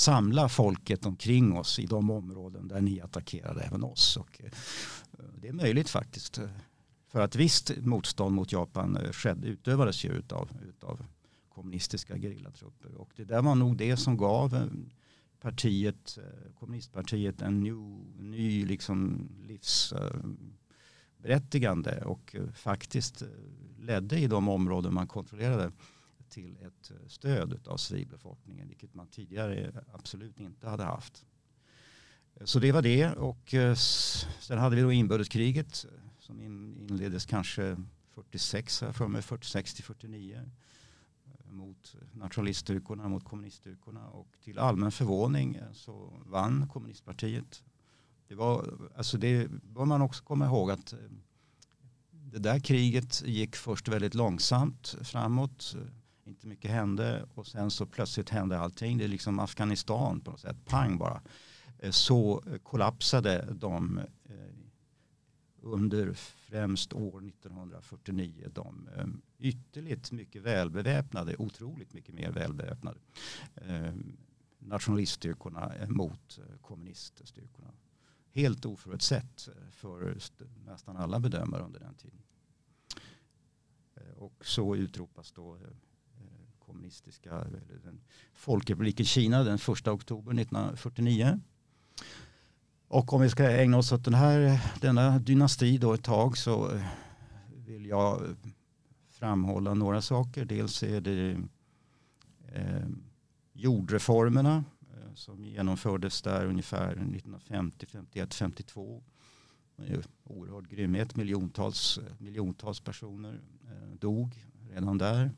samla 0.00 0.48
folket 0.48 1.06
omkring 1.06 1.58
oss 1.58 1.78
i 1.78 1.86
de 1.86 2.10
områden 2.10 2.68
där 2.68 2.80
ni 2.80 3.00
attackerade 3.00 3.60
även 3.60 3.84
oss. 3.84 4.16
Och 4.16 4.40
eh, 4.44 4.50
det 5.40 5.48
är 5.48 5.52
möjligt 5.52 5.88
faktiskt. 5.88 6.38
Eh, 6.38 6.48
för 7.08 7.20
att 7.20 7.36
visst 7.36 7.76
motstånd 7.76 8.34
mot 8.34 8.52
Japan 8.52 8.96
eh, 8.96 9.10
skedde, 9.10 9.48
utövades 9.48 10.04
ju 10.04 10.08
utav, 10.08 10.50
utav 10.68 11.06
kommunistiska 11.48 12.18
gerillatrupper. 12.18 12.94
Och 12.94 13.10
det 13.16 13.24
där 13.24 13.42
var 13.42 13.54
nog 13.54 13.76
det 13.76 13.96
som 13.96 14.16
gav 14.16 14.70
partiet, 15.40 16.18
kommunistpartiet 16.58 17.42
en 17.42 17.60
ny, 17.60 17.72
ny 18.18 18.66
liksom 18.66 19.28
livsberättigande 19.42 22.02
och 22.04 22.36
faktiskt 22.54 23.22
ledde 23.78 24.18
i 24.18 24.26
de 24.26 24.48
områden 24.48 24.94
man 24.94 25.06
kontrollerade 25.06 25.72
till 26.30 26.56
ett 26.56 26.90
eh, 26.90 27.08
stöd 27.08 27.68
av 27.68 27.76
civilbefolkningen, 27.76 28.68
vilket 28.68 28.94
man 28.94 29.06
tidigare 29.06 29.64
eh, 29.64 29.74
absolut 29.92 30.40
inte 30.40 30.68
hade 30.68 30.84
haft. 30.84 31.26
Så 32.44 32.58
det 32.58 32.72
var 32.72 32.82
det 32.82 33.12
och 33.12 33.54
eh, 33.54 33.74
sen 33.74 34.58
hade 34.58 34.76
vi 34.76 34.82
då 34.82 34.92
inbördeskriget 34.92 35.86
som 36.18 36.40
inleddes 36.40 37.26
kanske 37.26 37.76
46, 38.14 38.78
för 38.92 39.08
mig 39.08 39.22
46 39.22 39.74
till 39.74 39.84
49 39.84 40.50
mot 41.44 41.96
nationaliststyrkorna, 42.12 43.08
mot 43.08 43.24
kommuniststyrkorna 43.24 44.08
och 44.08 44.28
till 44.44 44.58
allmän 44.58 44.92
förvåning 44.92 45.58
så 45.72 46.12
vann 46.26 46.68
kommunistpartiet. 46.68 47.62
Det 48.28 48.34
var, 48.34 48.88
alltså 48.96 49.18
det 49.18 49.50
bör 49.50 49.84
man 49.84 50.02
också 50.02 50.24
komma 50.24 50.46
ihåg 50.46 50.70
att 50.70 50.94
det 52.10 52.38
där 52.38 52.58
kriget 52.60 53.22
gick 53.26 53.56
först 53.56 53.88
väldigt 53.88 54.14
långsamt 54.14 54.96
framåt 55.02 55.76
inte 56.30 56.46
mycket 56.46 56.70
hände 56.70 57.26
och 57.34 57.46
sen 57.46 57.70
så 57.70 57.86
plötsligt 57.86 58.30
hände 58.30 58.58
allting. 58.58 58.98
Det 58.98 59.04
är 59.04 59.08
liksom 59.08 59.38
Afghanistan 59.38 60.20
på 60.20 60.30
något 60.30 60.40
sätt, 60.40 60.56
pang 60.64 60.98
bara. 60.98 61.22
Eh, 61.78 61.90
så 61.90 62.42
kollapsade 62.62 63.54
de 63.54 63.98
eh, 64.24 64.34
under 65.62 66.12
främst 66.12 66.92
år 66.92 67.28
1949 67.28 68.48
de 68.54 68.88
eh, 68.96 69.06
ytterligt 69.38 70.12
mycket 70.12 70.42
välbeväpnade, 70.42 71.36
otroligt 71.36 71.92
mycket 71.94 72.14
mer 72.14 72.30
välbeväpnade 72.30 72.98
nationaliststyrkorna 74.58 75.72
mot 75.88 76.38
kommuniststyrkorna. 76.60 77.72
Helt 78.32 78.64
oförutsett 78.64 79.48
för 79.70 80.18
nästan 80.66 80.96
alla 80.96 81.20
bedömare 81.20 81.62
under 81.62 81.80
den 81.80 81.94
tiden. 81.94 82.22
Och 84.16 84.46
så 84.46 84.76
utropas 84.76 85.32
då 85.32 85.58
kommunistiska 86.70 87.30
eller 87.30 87.60
den 87.84 88.00
Folkrepubliken 88.34 89.06
Kina 89.06 89.44
den 89.44 89.54
1 89.54 89.88
oktober 89.88 90.40
1949. 90.40 91.40
Och 92.88 93.12
om 93.12 93.20
vi 93.20 93.30
ska 93.30 93.50
ägna 93.50 93.78
oss 93.78 93.92
åt 93.92 94.04
den 94.04 94.14
här, 94.14 94.60
denna 94.80 95.18
dynasti 95.18 95.78
då 95.78 95.92
ett 95.92 96.04
tag 96.04 96.38
så 96.38 96.74
eh, 96.74 96.82
vill 97.66 97.86
jag 97.86 98.24
eh, 98.24 98.30
framhålla 99.08 99.74
några 99.74 100.02
saker. 100.02 100.44
Dels 100.44 100.82
är 100.82 101.00
det 101.00 101.36
eh, 102.48 102.88
jordreformerna 103.52 104.64
eh, 104.80 105.14
som 105.14 105.44
genomfördes 105.44 106.22
där 106.22 106.46
ungefär 106.46 106.92
1950, 106.92 107.86
51, 107.86 108.34
52. 108.34 109.02
Oerhörd 110.24 110.68
grymhet, 110.68 111.16
miljontals, 111.16 111.98
eh, 111.98 112.14
miljontals 112.18 112.80
personer 112.80 113.40
eh, 113.64 113.98
dog 113.98 114.44
redan 114.70 114.98
där. 114.98 115.30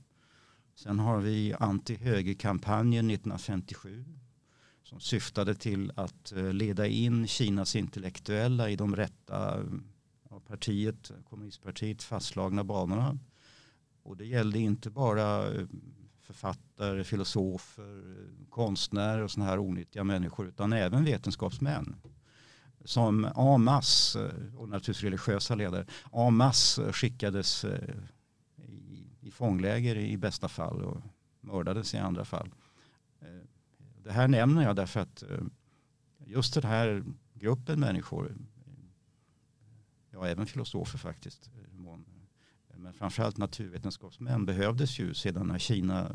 Sen 0.74 0.98
har 0.98 1.20
vi 1.20 1.54
anti-högerkampanjen 1.54 3.10
1957 3.10 4.04
som 4.92 5.00
syftade 5.00 5.54
till 5.54 5.92
att 5.96 6.32
eh, 6.32 6.52
leda 6.52 6.86
in 6.86 7.26
Kinas 7.26 7.76
intellektuella 7.76 8.70
i 8.70 8.76
de 8.76 8.96
rätta 8.96 9.58
eh, 9.58 9.64
av 10.30 10.40
partiet, 10.40 11.10
kommunistpartiet 11.30 12.02
fastslagna 12.02 12.64
banorna. 12.64 13.18
Och 14.02 14.16
det 14.16 14.24
gällde 14.24 14.58
inte 14.58 14.90
bara 14.90 15.52
eh, 15.52 15.66
författare, 16.20 17.04
filosofer, 17.04 18.02
konstnärer 18.50 19.22
och 19.22 19.30
sådana 19.30 19.50
här 19.50 19.58
onyttiga 19.58 20.04
människor 20.04 20.48
utan 20.48 20.72
även 20.72 21.04
vetenskapsmän. 21.04 21.96
som 22.84 23.24
en 23.24 23.64
masse, 23.64 24.32
och 24.56 24.68
naturligtvis 24.68 25.02
religiösa 25.02 25.54
ledare, 25.54 25.86
en 26.12 26.34
masse 26.34 26.92
skickades 26.92 27.64
fångläger 29.32 29.96
i 29.96 30.16
bästa 30.16 30.48
fall 30.48 30.84
och 30.84 31.00
mördades 31.40 31.94
i 31.94 31.98
andra 31.98 32.24
fall. 32.24 32.50
Eh, 33.20 33.42
det 34.04 34.12
här 34.12 34.28
nämner 34.28 34.62
jag 34.62 34.76
därför 34.76 35.00
att 35.00 35.22
eh, 35.22 35.38
just 36.26 36.54
den 36.54 36.64
här 36.64 37.04
gruppen 37.34 37.80
människor, 37.80 38.30
eh, 38.30 38.72
ja 40.10 40.26
även 40.26 40.46
filosofer 40.46 40.98
faktiskt, 40.98 41.50
men 42.76 42.92
framförallt 42.92 43.36
naturvetenskapsmän 43.36 44.46
behövdes 44.46 44.98
ju 44.98 45.14
sedan 45.14 45.46
när 45.46 45.58
Kina 45.58 46.12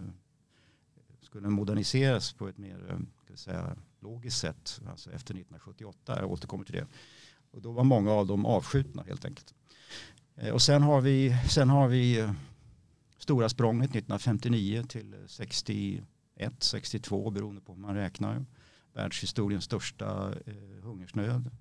skulle 1.21 1.49
moderniseras 1.49 2.33
på 2.33 2.47
ett 2.47 2.57
mer 2.57 2.99
säga, 3.35 3.75
logiskt 3.99 4.37
sätt, 4.37 4.81
alltså 4.89 5.09
efter 5.09 5.33
1978, 5.33 6.17
jag 6.19 6.31
återkommer 6.31 6.65
till 6.65 6.75
det. 6.75 6.87
Och 7.51 7.61
då 7.61 7.71
var 7.71 7.83
många 7.83 8.11
av 8.11 8.27
dem 8.27 8.45
avskjutna 8.45 9.03
helt 9.03 9.25
enkelt. 9.25 9.53
Och 10.53 10.61
sen 10.61 10.83
har 10.83 11.01
vi, 11.01 11.37
sen 11.49 11.69
har 11.69 11.87
vi 11.87 12.29
stora 13.27 13.49
språnget 13.49 13.89
1959 13.89 14.83
till 14.83 15.15
61, 15.27 16.03
62 16.59 17.29
beroende 17.29 17.61
på 17.61 17.73
hur 17.73 17.81
man 17.81 17.95
räknar. 17.95 18.45
Världshistoriens 18.93 19.63
största 19.63 20.33
eh, 20.45 20.83
hungersnöd. 20.83 21.51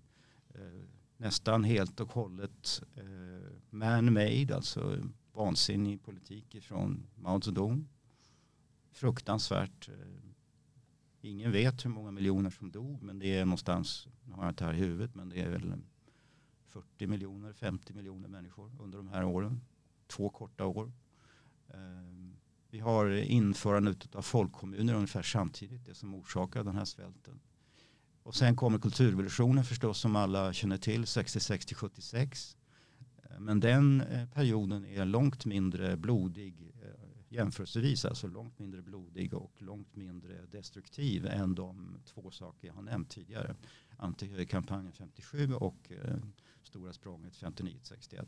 Eh, 0.55 0.89
nästan 1.17 1.65
helt 1.65 2.01
och 2.01 2.13
hållet 2.13 2.83
eh, 2.95 3.53
man-made, 3.71 4.57
alltså 4.57 4.99
vansinnig 5.33 6.03
politik 6.03 6.57
från 6.63 7.07
Mao 7.15 7.41
Zedong. 7.41 7.89
Fruktansvärt. 8.93 9.89
Eh, 9.89 10.31
ingen 11.21 11.53
vet 11.53 11.85
hur 11.85 11.91
många 11.91 12.11
miljoner 12.11 12.51
som 12.51 12.71
dog, 12.71 13.03
men 13.03 13.19
det 13.19 13.37
är 13.37 13.45
någonstans, 13.45 14.09
nu 14.25 14.35
har 14.35 14.43
jag 14.43 14.51
inte 14.51 14.65
här 14.65 14.75
i 14.75 14.79
huvudet, 14.79 15.15
men 15.15 15.29
det 15.29 15.41
är 15.41 15.51
väl 15.51 15.75
40 16.69 17.07
miljoner, 17.07 17.53
50 17.53 17.93
miljoner 17.93 18.29
människor 18.29 18.73
under 18.81 18.99
de 18.99 19.09
här 19.09 19.25
åren. 19.25 19.61
Två 20.07 20.31
korta 20.31 20.67
år. 20.67 20.93
Ehm, 21.75 22.37
vi 22.71 22.79
har 22.81 23.11
införandet 23.11 24.15
av 24.15 24.23
folkkommuner 24.23 24.95
ungefär 24.95 25.23
samtidigt, 25.23 25.87
det 25.87 25.95
som 25.95 26.15
orsakar 26.15 26.65
den 26.65 26.77
här 26.77 26.85
svälten. 26.85 27.41
Och 28.23 28.35
sen 28.35 28.57
kommer 28.57 28.79
kulturrevolutionen 28.79 29.65
förstås 29.65 29.99
som 29.99 30.17
alla 30.17 30.53
känner 30.53 30.79
till 30.79 31.07
66 31.07 31.67
till 31.67 31.77
76. 31.77 32.57
Ehm, 33.23 33.45
men 33.45 33.61
den 33.61 34.01
eh, 34.01 34.29
perioden 34.29 34.87
är 34.87 35.05
långt 35.05 35.45
mindre 35.45 35.97
blodig 35.97 36.73
eh, 36.83 37.07
jämförelsevis, 37.29 38.05
alltså 38.05 38.27
långt 38.27 38.59
mindre 38.59 38.83
blodig 38.83 39.35
och 39.35 39.63
långt 39.63 39.97
mindre 39.97 40.47
destruktiv 40.47 41.27
än 41.27 41.55
de 41.55 42.01
två 42.05 42.31
saker 42.31 42.69
jag 42.69 42.75
har 42.75 42.83
nämnt 42.83 43.11
tidigare. 43.11 43.55
Antihögerkampanjen 43.97 44.93
57 44.93 45.55
och 45.55 45.93
eh, 45.93 46.17
Stora 46.67 46.93
språnget 46.93 47.33
59-61. 47.35 48.25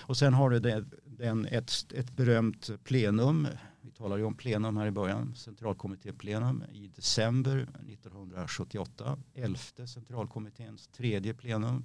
Och 0.00 0.16
sen 0.16 0.34
har 0.34 0.50
du 0.50 0.60
det, 0.60 0.84
den, 1.04 1.46
ett, 1.46 1.92
ett 1.92 2.10
berömt 2.10 2.70
plenum, 2.84 3.48
vi 3.80 3.90
talade 3.90 4.20
ju 4.20 4.26
om 4.26 4.34
plenum 4.34 4.76
här 4.76 4.86
i 4.86 4.90
början, 4.90 5.34
centralkommittéplenum 5.34 6.64
i 6.72 6.88
december 6.88 7.56
1978, 7.88 9.18
elfte 9.34 9.86
centralkommitténs 9.86 10.88
tredje 10.88 11.34
plenum. 11.34 11.84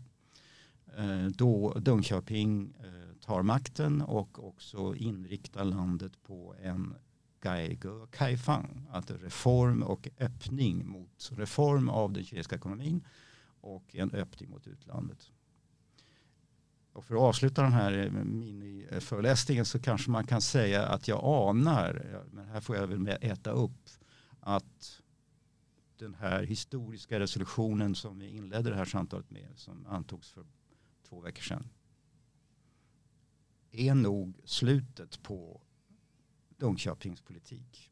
Eh, 0.98 1.26
då 1.26 1.74
Dunköping 1.74 2.74
eh, 2.80 3.16
tar 3.26 3.42
makten 3.42 4.02
och 4.02 4.48
också 4.48 4.96
inriktar 4.96 5.66
landet 5.66 6.24
på 6.24 6.56
en 6.62 6.96
Gaigo 7.42 8.08
Kaifang, 8.12 8.88
att 8.92 9.12
reform 9.12 9.84
och 9.84 10.08
öppning 10.20 10.88
mot 10.88 11.32
reform 11.36 11.90
av 11.90 12.14
den 12.14 12.24
kinesiska 12.24 12.56
ekonomin 12.56 13.04
och 13.62 13.96
en 13.96 14.12
öppning 14.12 14.50
mot 14.50 14.68
utlandet. 14.68 15.32
Och 16.98 17.06
för 17.06 17.16
att 17.16 17.22
avsluta 17.22 17.62
den 17.64 17.74
här 17.74 17.98
eh, 17.98 18.12
miniföreläsningen 18.12 19.66
så 19.66 19.80
kanske 19.80 20.12
man 20.12 20.28
kan 20.28 20.42
säga 20.42 20.88
att 20.88 21.08
jag 21.08 21.22
anar, 21.24 22.24
men 22.32 22.48
här 22.48 22.62
får 22.62 22.76
jag 22.76 22.88
väl 22.88 23.08
äta 23.22 23.52
upp, 23.52 23.90
att 24.40 25.02
den 25.98 26.14
här 26.14 26.44
historiska 26.44 27.20
resolutionen 27.20 27.96
som 27.96 28.20
vi 28.20 28.30
inledde 28.30 28.70
det 28.70 28.76
här 28.76 28.86
samtalet 28.86 29.32
med, 29.32 29.48
som 29.56 29.86
antogs 29.88 30.30
för 30.30 30.46
två 31.10 31.22
veckor 31.22 31.42
sedan, 31.42 31.70
är 33.72 33.96
nog 33.96 34.40
slutet 34.44 35.24
på 35.24 35.62
Linköpings 36.58 37.22
politik. 37.22 37.92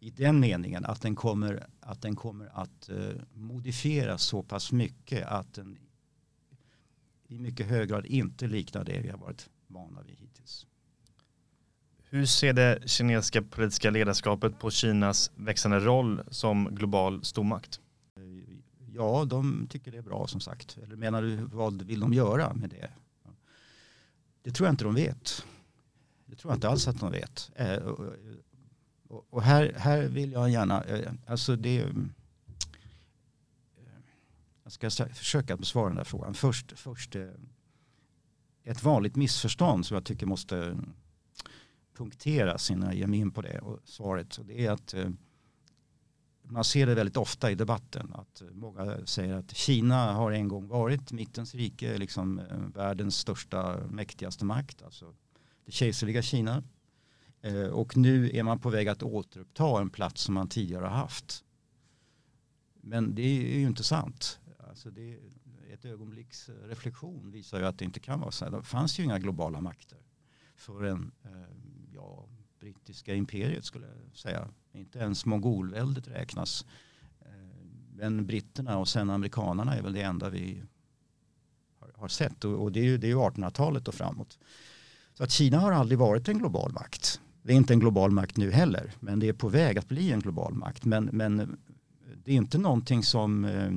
I 0.00 0.10
den 0.10 0.40
meningen 0.40 0.84
att 0.84 1.02
den 1.02 1.16
kommer 1.16 1.66
att, 1.80 2.02
den 2.02 2.16
kommer 2.16 2.46
att 2.46 2.88
eh, 2.88 3.22
modifieras 3.32 4.22
så 4.22 4.42
pass 4.42 4.72
mycket 4.72 5.26
att 5.26 5.54
den 5.54 5.78
i 7.34 7.38
mycket 7.38 7.66
hög 7.66 7.88
grad 7.88 8.06
inte 8.06 8.46
liknar 8.46 8.84
det 8.84 9.00
vi 9.00 9.08
har 9.08 9.18
varit 9.18 9.48
vana 9.66 10.02
vid 10.02 10.16
hittills. 10.18 10.66
Hur 12.08 12.26
ser 12.26 12.52
det 12.52 12.88
kinesiska 12.88 13.42
politiska 13.42 13.90
ledarskapet 13.90 14.58
på 14.58 14.70
Kinas 14.70 15.30
växande 15.34 15.80
roll 15.80 16.22
som 16.30 16.68
global 16.74 17.24
stormakt? 17.24 17.80
Ja, 18.92 19.24
de 19.24 19.66
tycker 19.70 19.92
det 19.92 19.98
är 19.98 20.02
bra 20.02 20.26
som 20.26 20.40
sagt. 20.40 20.78
Eller 20.82 20.96
menar 20.96 21.22
du 21.22 21.36
vad 21.36 21.82
vill 21.82 22.00
de 22.00 22.12
göra 22.12 22.54
med 22.54 22.70
det? 22.70 22.90
Det 24.42 24.50
tror 24.50 24.66
jag 24.66 24.72
inte 24.72 24.84
de 24.84 24.94
vet. 24.94 25.46
Det 26.26 26.36
tror 26.36 26.50
jag 26.52 26.56
inte 26.56 26.68
alls 26.68 26.88
att 26.88 27.00
de 27.00 27.10
vet. 27.10 27.50
Eh, 27.54 27.76
och 29.08 29.42
här, 29.42 29.74
här 29.76 30.08
vill 30.08 30.32
jag 30.32 30.50
gärna, 30.50 30.84
eh, 30.84 31.12
alltså 31.26 31.56
det 31.56 31.86
jag 34.64 34.72
ska 34.72 35.06
försöka 35.06 35.56
besvara 35.56 35.88
den 35.88 35.96
där 35.96 36.04
frågan. 36.04 36.34
Först, 36.34 36.72
först 36.78 37.16
eh, 37.16 37.28
ett 38.64 38.82
vanligt 38.82 39.16
missförstånd 39.16 39.86
som 39.86 39.94
jag 39.94 40.04
tycker 40.04 40.26
måste 40.26 40.78
punkteras 41.96 42.70
innan 42.70 42.88
jag 42.88 42.96
ger 42.96 43.06
mig 43.06 43.20
in 43.20 43.30
på 43.30 43.42
det. 43.42 43.58
Och 43.58 43.80
svaret 43.84 44.38
det 44.44 44.66
är 44.66 44.70
att 44.70 44.94
eh, 44.94 45.10
man 46.42 46.64
ser 46.64 46.86
det 46.86 46.94
väldigt 46.94 47.16
ofta 47.16 47.50
i 47.50 47.54
debatten 47.54 48.12
att 48.14 48.42
många 48.52 49.06
säger 49.06 49.34
att 49.34 49.56
Kina 49.56 50.12
har 50.12 50.32
en 50.32 50.48
gång 50.48 50.68
varit 50.68 51.12
mittens 51.12 51.54
rike, 51.54 51.98
liksom 51.98 52.38
eh, 52.38 52.58
världens 52.74 53.16
största 53.16 53.86
mäktigaste 53.90 54.44
makt, 54.44 54.82
alltså 54.82 55.14
det 55.64 55.72
kejserliga 55.72 56.22
Kina. 56.22 56.62
Och 57.72 57.96
nu 57.96 58.30
är 58.30 58.42
man 58.42 58.58
på 58.58 58.70
väg 58.70 58.88
att 58.88 59.02
återuppta 59.02 59.80
en 59.80 59.90
plats 59.90 60.22
som 60.22 60.34
man 60.34 60.48
tidigare 60.48 60.84
har 60.84 60.96
haft. 60.96 61.44
Men 62.84 63.14
det 63.14 63.22
är 63.22 63.58
ju 63.58 63.66
inte 63.66 63.84
sant. 63.84 64.40
Alltså 64.74 64.90
det, 64.90 65.18
ett 65.72 65.84
ögonblicks 65.84 66.48
eh, 66.48 66.68
reflektion 66.68 67.30
visar 67.30 67.58
ju 67.58 67.66
att 67.66 67.78
det 67.78 67.84
inte 67.84 68.00
kan 68.00 68.20
vara 68.20 68.30
så 68.30 68.44
här. 68.44 68.52
Det 68.52 68.62
fanns 68.62 68.98
ju 68.98 69.04
inga 69.04 69.18
globala 69.18 69.60
makter 69.60 69.98
förrän 70.56 71.12
eh, 71.24 71.30
ja, 71.92 72.28
brittiska 72.60 73.14
imperiet 73.14 73.64
skulle 73.64 73.86
jag 73.86 74.16
säga. 74.16 74.48
Inte 74.72 74.98
ens 74.98 75.26
mongolväldet 75.26 76.08
räknas. 76.08 76.66
Eh, 77.20 77.66
men 77.96 78.26
britterna 78.26 78.78
och 78.78 78.88
sen 78.88 79.10
amerikanarna 79.10 79.74
är 79.76 79.82
väl 79.82 79.92
det 79.92 80.02
enda 80.02 80.30
vi 80.30 80.62
har, 81.78 81.92
har 81.96 82.08
sett. 82.08 82.44
Och, 82.44 82.62
och, 82.62 82.72
det 82.72 82.80
är 82.80 82.84
ju, 82.84 82.98
ju 82.98 83.16
1800-talet 83.16 83.88
och 83.88 83.94
framåt. 83.94 84.38
Så 85.12 85.24
att 85.24 85.30
Kina 85.30 85.58
har 85.58 85.72
aldrig 85.72 85.98
varit 85.98 86.28
en 86.28 86.38
global 86.38 86.72
makt. 86.72 87.20
Det 87.42 87.52
är 87.52 87.56
inte 87.56 87.72
en 87.72 87.80
global 87.80 88.10
makt 88.10 88.36
nu 88.36 88.50
heller, 88.50 88.92
men 89.00 89.20
det 89.20 89.28
är 89.28 89.32
på 89.32 89.48
väg 89.48 89.78
att 89.78 89.88
bli 89.88 90.12
en 90.12 90.20
global 90.20 90.54
makt. 90.54 90.84
Men, 90.84 91.04
men 91.04 91.40
eh, 91.40 91.46
det 92.24 92.32
är 92.32 92.36
inte 92.36 92.58
någonting 92.58 93.02
som 93.02 93.44
eh, 93.44 93.70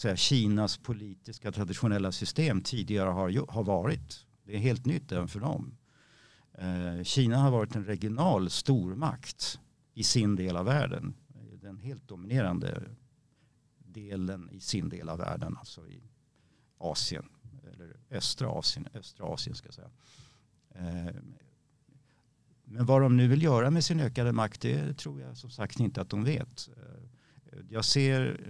säga, 0.00 0.16
Kinas 0.16 0.78
politiska 0.78 1.52
traditionella 1.52 2.12
system 2.12 2.60
tidigare 2.60 3.08
har, 3.08 3.52
har 3.52 3.64
varit. 3.64 4.26
Det 4.44 4.54
är 4.54 4.58
helt 4.58 4.86
nytt 4.86 5.12
även 5.12 5.28
för 5.28 5.40
dem. 5.40 5.76
Eh, 6.52 7.02
Kina 7.02 7.36
har 7.36 7.50
varit 7.50 7.76
en 7.76 7.84
regional 7.84 8.50
stormakt 8.50 9.60
i 9.94 10.02
sin 10.02 10.36
del 10.36 10.56
av 10.56 10.64
världen. 10.64 11.14
Den 11.62 11.78
helt 11.78 12.08
dominerande 12.08 12.82
delen 13.78 14.50
i 14.50 14.60
sin 14.60 14.88
del 14.88 15.08
av 15.08 15.18
världen, 15.18 15.56
alltså 15.56 15.86
i 15.88 16.02
Asien, 16.78 17.28
eller 17.72 17.96
östra 18.10 18.48
Asien, 18.48 18.88
östra 18.94 19.26
Asien 19.26 19.56
ska 19.56 19.68
jag 19.68 19.74
säga. 19.74 19.90
Eh, 20.74 21.14
men 22.64 22.86
vad 22.86 23.02
de 23.02 23.16
nu 23.16 23.28
vill 23.28 23.42
göra 23.42 23.70
med 23.70 23.84
sin 23.84 24.00
ökade 24.00 24.32
makt, 24.32 24.60
det 24.60 24.94
tror 24.94 25.20
jag 25.20 25.36
som 25.36 25.50
sagt 25.50 25.80
inte 25.80 26.00
att 26.00 26.10
de 26.10 26.24
vet. 26.24 26.68
Eh, 26.76 27.58
jag 27.68 27.84
ser 27.84 28.40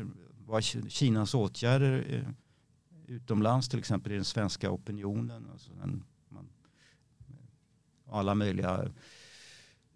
vad 0.51 0.65
Kinas 0.65 1.35
åtgärder 1.35 2.07
eh, 2.09 2.33
utomlands, 3.15 3.69
till 3.69 3.79
exempel 3.79 4.13
i 4.13 4.15
den 4.15 4.25
svenska 4.25 4.71
opinionen. 4.71 5.47
Alltså 5.53 5.71
man, 5.73 6.05
alla 8.07 8.35
möjliga 8.35 8.91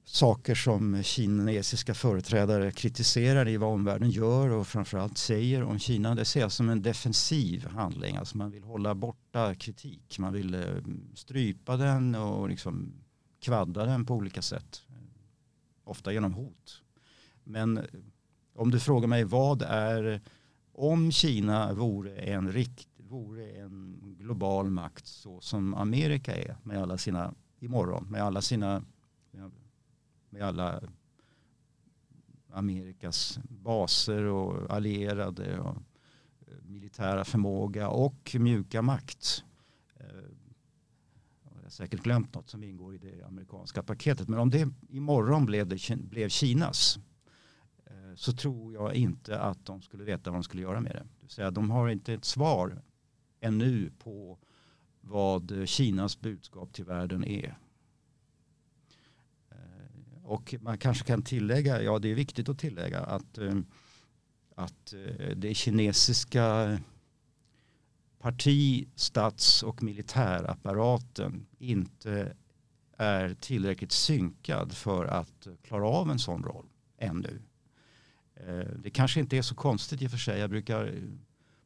saker 0.05 0.55
som 0.55 1.03
kinesiska 1.03 1.95
företrädare 1.95 2.73
kritiserar 2.73 3.49
i 3.49 3.57
vad 3.57 3.73
omvärlden 3.73 4.11
gör 4.11 4.51
och 4.51 4.67
framförallt 4.67 5.19
säger 5.19 5.63
om 5.63 5.79
Kina. 5.79 6.15
Det 6.15 6.25
ser 6.25 6.41
jag 6.41 6.53
som 6.53 6.69
en 6.69 6.83
defensiv 6.83 7.67
handling. 7.67 8.17
Alltså 8.17 8.37
man 8.37 8.51
vill 8.51 8.65
hålla 8.65 8.95
borta 8.95 9.55
kritik. 9.55 10.19
Man 10.19 10.33
vill 10.33 10.55
eh, 10.55 10.61
strypa 11.15 11.77
den 11.77 12.15
och 12.15 12.49
liksom 12.49 12.93
kvadda 13.41 13.85
den 13.85 14.07
på 14.07 14.15
olika 14.15 14.43
sätt. 14.43 14.83
Ofta 15.85 16.13
genom 16.13 16.35
hot. 16.35 16.83
Men 17.45 17.79
eh, 17.79 17.85
om 18.55 18.71
du 18.71 18.81
frågar 18.81 19.09
mig 19.09 19.25
vad 19.25 19.63
är 19.63 20.21
om 20.75 21.13
Kina 21.13 21.75
vore 21.75 22.17
en, 22.17 22.53
rikt, 22.53 22.89
vore 22.97 23.51
en 23.51 24.01
global 24.19 24.71
makt 24.71 25.07
så 25.07 25.41
som 25.41 25.75
Amerika 25.75 26.37
är 26.37 26.57
med 26.63 26.83
alla 26.83 26.99
sina, 26.99 27.35
imorgon, 27.61 28.07
med 28.11 28.23
alla 28.23 28.43
sina, 28.43 28.85
med 30.31 30.43
alla 30.43 30.83
Amerikas 32.53 33.39
baser 33.49 34.25
och 34.25 34.71
allierade 34.71 35.59
och 35.59 35.77
eh, 36.47 36.55
militära 36.63 37.25
förmåga 37.25 37.89
och 37.89 38.37
mjuka 38.39 38.83
makt. 38.83 39.45
Eh, 39.97 40.07
jag 41.45 41.63
har 41.63 41.71
säkert 41.71 42.03
glömt 42.03 42.35
något 42.35 42.51
som 42.51 42.63
ingår 42.63 42.95
i 42.95 42.99
det 42.99 43.23
amerikanska 43.27 43.83
paketet. 43.83 44.29
Men 44.29 44.39
om 44.39 44.51
det 44.51 44.69
imorgon 44.89 45.47
blev, 45.47 45.69
det, 45.69 45.97
blev 45.97 46.29
Kinas 46.29 46.99
så 48.15 48.33
tror 48.33 48.75
jag 48.75 48.95
inte 48.95 49.41
att 49.41 49.67
de 49.67 49.83
skulle 49.83 50.05
veta 50.05 50.31
vad 50.31 50.39
de 50.39 50.45
skulle 50.45 50.63
göra 50.63 50.81
med 50.81 50.93
det. 50.93 51.07
det 51.21 51.33
säga, 51.33 51.51
de 51.51 51.71
har 51.71 51.89
inte 51.89 52.15
ett 52.15 52.25
svar 52.25 52.83
ännu 53.41 53.91
på 53.99 54.39
vad 55.01 55.69
Kinas 55.69 56.21
budskap 56.21 56.73
till 56.73 56.85
världen 56.85 57.25
är. 57.25 57.59
Eh, 59.51 60.25
och 60.25 60.55
man 60.61 60.79
kanske 60.79 61.05
kan 61.05 61.23
tillägga, 61.23 61.83
ja 61.83 61.99
det 61.99 62.09
är 62.09 62.15
viktigt 62.15 62.49
att 62.49 62.59
tillägga 62.59 63.01
att 63.01 63.39
eh, 63.39 63.55
att 64.55 64.93
eh, 64.93 65.37
det 65.37 65.55
kinesiska 65.55 66.79
parti, 68.19 68.89
stats 68.95 69.63
och 69.63 69.83
militärapparaten 69.83 71.47
inte 71.59 72.37
är 72.97 73.35
tillräckligt 73.35 73.93
synkad 73.93 74.73
för 74.73 75.05
att 75.05 75.47
klara 75.63 75.89
av 75.89 76.11
en 76.11 76.19
sån 76.19 76.43
roll 76.43 76.67
ännu. 76.99 77.43
Eh, 78.37 78.67
det 78.79 78.91
kanske 78.91 79.21
inte 79.21 79.37
är 79.37 79.43
så 79.43 79.55
konstigt 79.55 80.03
i 80.03 80.07
och 80.07 80.11
för 80.11 80.19
sig. 80.19 80.41
Jag 80.41 80.51
brukar 80.51 80.87
eh, 80.87 81.03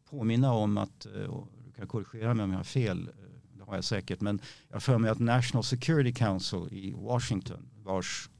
påminna 0.04 0.52
om 0.52 0.78
att, 0.78 1.06
eh, 1.06 1.22
och 1.22 1.48
du 1.64 1.72
kan 1.72 1.86
korrigera 1.86 2.34
mig 2.34 2.44
om 2.44 2.50
jag 2.50 2.58
har 2.58 2.64
fel, 2.64 3.10
det 3.52 3.64
har 3.64 3.74
jag 3.74 3.84
säkert, 3.84 4.20
men 4.20 4.40
jag 4.68 4.82
för 4.82 4.98
mig 4.98 5.10
att 5.10 5.18
National 5.18 5.64
Security 5.64 6.12
Council 6.12 6.68
i 6.70 6.92
Washington, 6.96 7.68
vars 7.82 8.30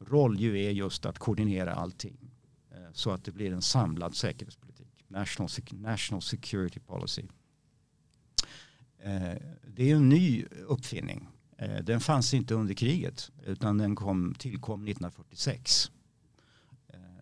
roll 0.00 0.40
ju 0.40 0.64
är 0.64 0.70
just 0.70 1.06
att 1.06 1.18
koordinera 1.18 1.74
allting, 1.74 2.30
så 2.92 3.10
att 3.10 3.24
det 3.24 3.32
blir 3.32 3.52
en 3.52 3.62
samlad 3.62 4.14
säkerhetspolitik. 4.14 5.04
National, 5.08 5.48
national 5.72 6.22
security 6.22 6.80
policy. 6.80 7.22
Det 9.66 9.90
är 9.90 9.96
en 9.96 10.08
ny 10.08 10.44
uppfinning. 10.66 11.28
Den 11.82 12.00
fanns 12.00 12.34
inte 12.34 12.54
under 12.54 12.74
kriget 12.74 13.30
utan 13.46 13.78
den 13.78 13.96
kom, 13.96 14.34
tillkom 14.38 14.88
1946. 14.88 15.90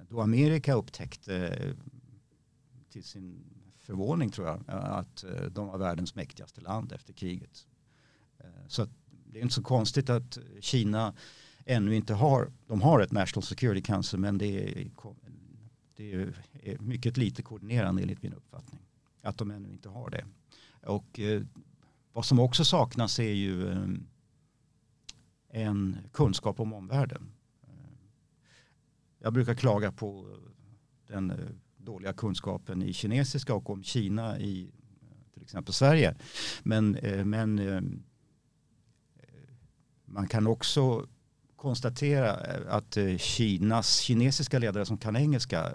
Då 0.09 0.21
Amerika 0.21 0.75
upptäckte 0.75 1.37
eh, 1.47 1.75
till 2.91 3.05
sin 3.05 3.45
förvåning 3.77 4.31
tror 4.31 4.47
jag 4.47 4.69
eh, 4.69 4.93
att 4.93 5.25
eh, 5.25 5.43
de 5.43 5.67
var 5.67 5.79
världens 5.79 6.15
mäktigaste 6.15 6.61
land 6.61 6.93
efter 6.93 7.13
kriget. 7.13 7.67
Så 8.69 8.87
det 9.25 9.39
är 9.39 9.43
inte 9.43 9.55
så 9.55 9.63
konstigt 9.63 10.11
att 10.11 10.39
Kina 10.61 11.15
ännu 11.65 11.97
inte 11.97 12.15
har, 12.15 12.53
de 12.67 12.83
har 12.83 13.01
ett 13.01 13.13
National 13.13 13.43
Security 13.43 13.83
Council 13.83 14.21
men 14.21 14.39
det 14.39 14.81
är 14.81 14.91
det 15.97 16.13
är 16.13 16.79
mycket 16.79 17.17
lite 17.17 17.43
koordinerande 17.43 18.03
enligt 18.03 18.23
min 18.23 18.33
uppfattning. 18.33 18.81
Att 19.23 19.39
de 19.39 19.51
ännu 19.51 19.71
inte 19.71 19.89
har 19.89 20.11
det. 20.11 20.25
Och 20.83 21.21
vad 22.13 22.25
som 22.25 22.39
också 22.39 22.65
saknas 22.65 23.19
är 23.19 23.33
ju 23.33 23.71
en 25.49 25.97
kunskap 26.13 26.61
om 26.61 26.73
omvärlden. 26.73 27.33
Jag 29.19 29.33
brukar 29.33 29.55
klaga 29.55 29.93
på 29.93 30.39
den 31.07 31.31
eh, 31.31 31.37
dåliga 31.77 32.13
kunskapen 32.13 32.83
i 32.83 32.93
kinesiska 32.93 33.55
och 33.55 33.71
om 33.71 33.83
Kina 33.83 34.39
i 34.39 34.63
eh, 34.63 35.33
till 35.35 35.43
exempel 35.43 35.75
Sverige. 35.75 36.15
Men, 36.63 36.95
eh, 36.95 37.25
men 37.25 38.05
man 40.05 40.29
kan 40.29 40.47
också 40.47 41.07
konstatera 41.57 42.33
att 42.69 42.99
Kinas 43.19 43.99
kinesiska 43.99 44.59
ledare 44.59 44.87
som 44.87 44.99
kan 44.99 45.17
engelska, 45.17 45.73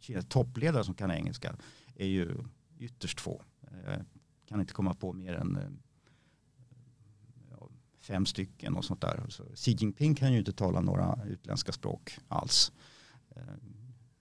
Kinas 0.00 0.26
toppledare 0.28 0.84
som 0.84 0.94
kan 0.94 1.10
engelska 1.10 1.56
är 1.94 2.06
ju 2.06 2.34
ytterst 2.78 3.20
få. 3.20 3.42
Jag 3.86 4.04
kan 4.48 4.60
inte 4.60 4.72
komma 4.72 4.94
på 4.94 5.12
mer 5.12 5.34
än 5.34 5.78
fem 8.06 8.26
stycken 8.26 8.76
och 8.76 8.84
sånt 8.84 9.00
där. 9.00 9.22
Så 9.28 9.44
Xi 9.54 9.72
Jinping 9.72 10.14
kan 10.14 10.32
ju 10.32 10.38
inte 10.38 10.52
tala 10.52 10.80
några 10.80 11.18
utländska 11.26 11.72
språk 11.72 12.18
alls. 12.28 12.72
Eh, 13.36 13.42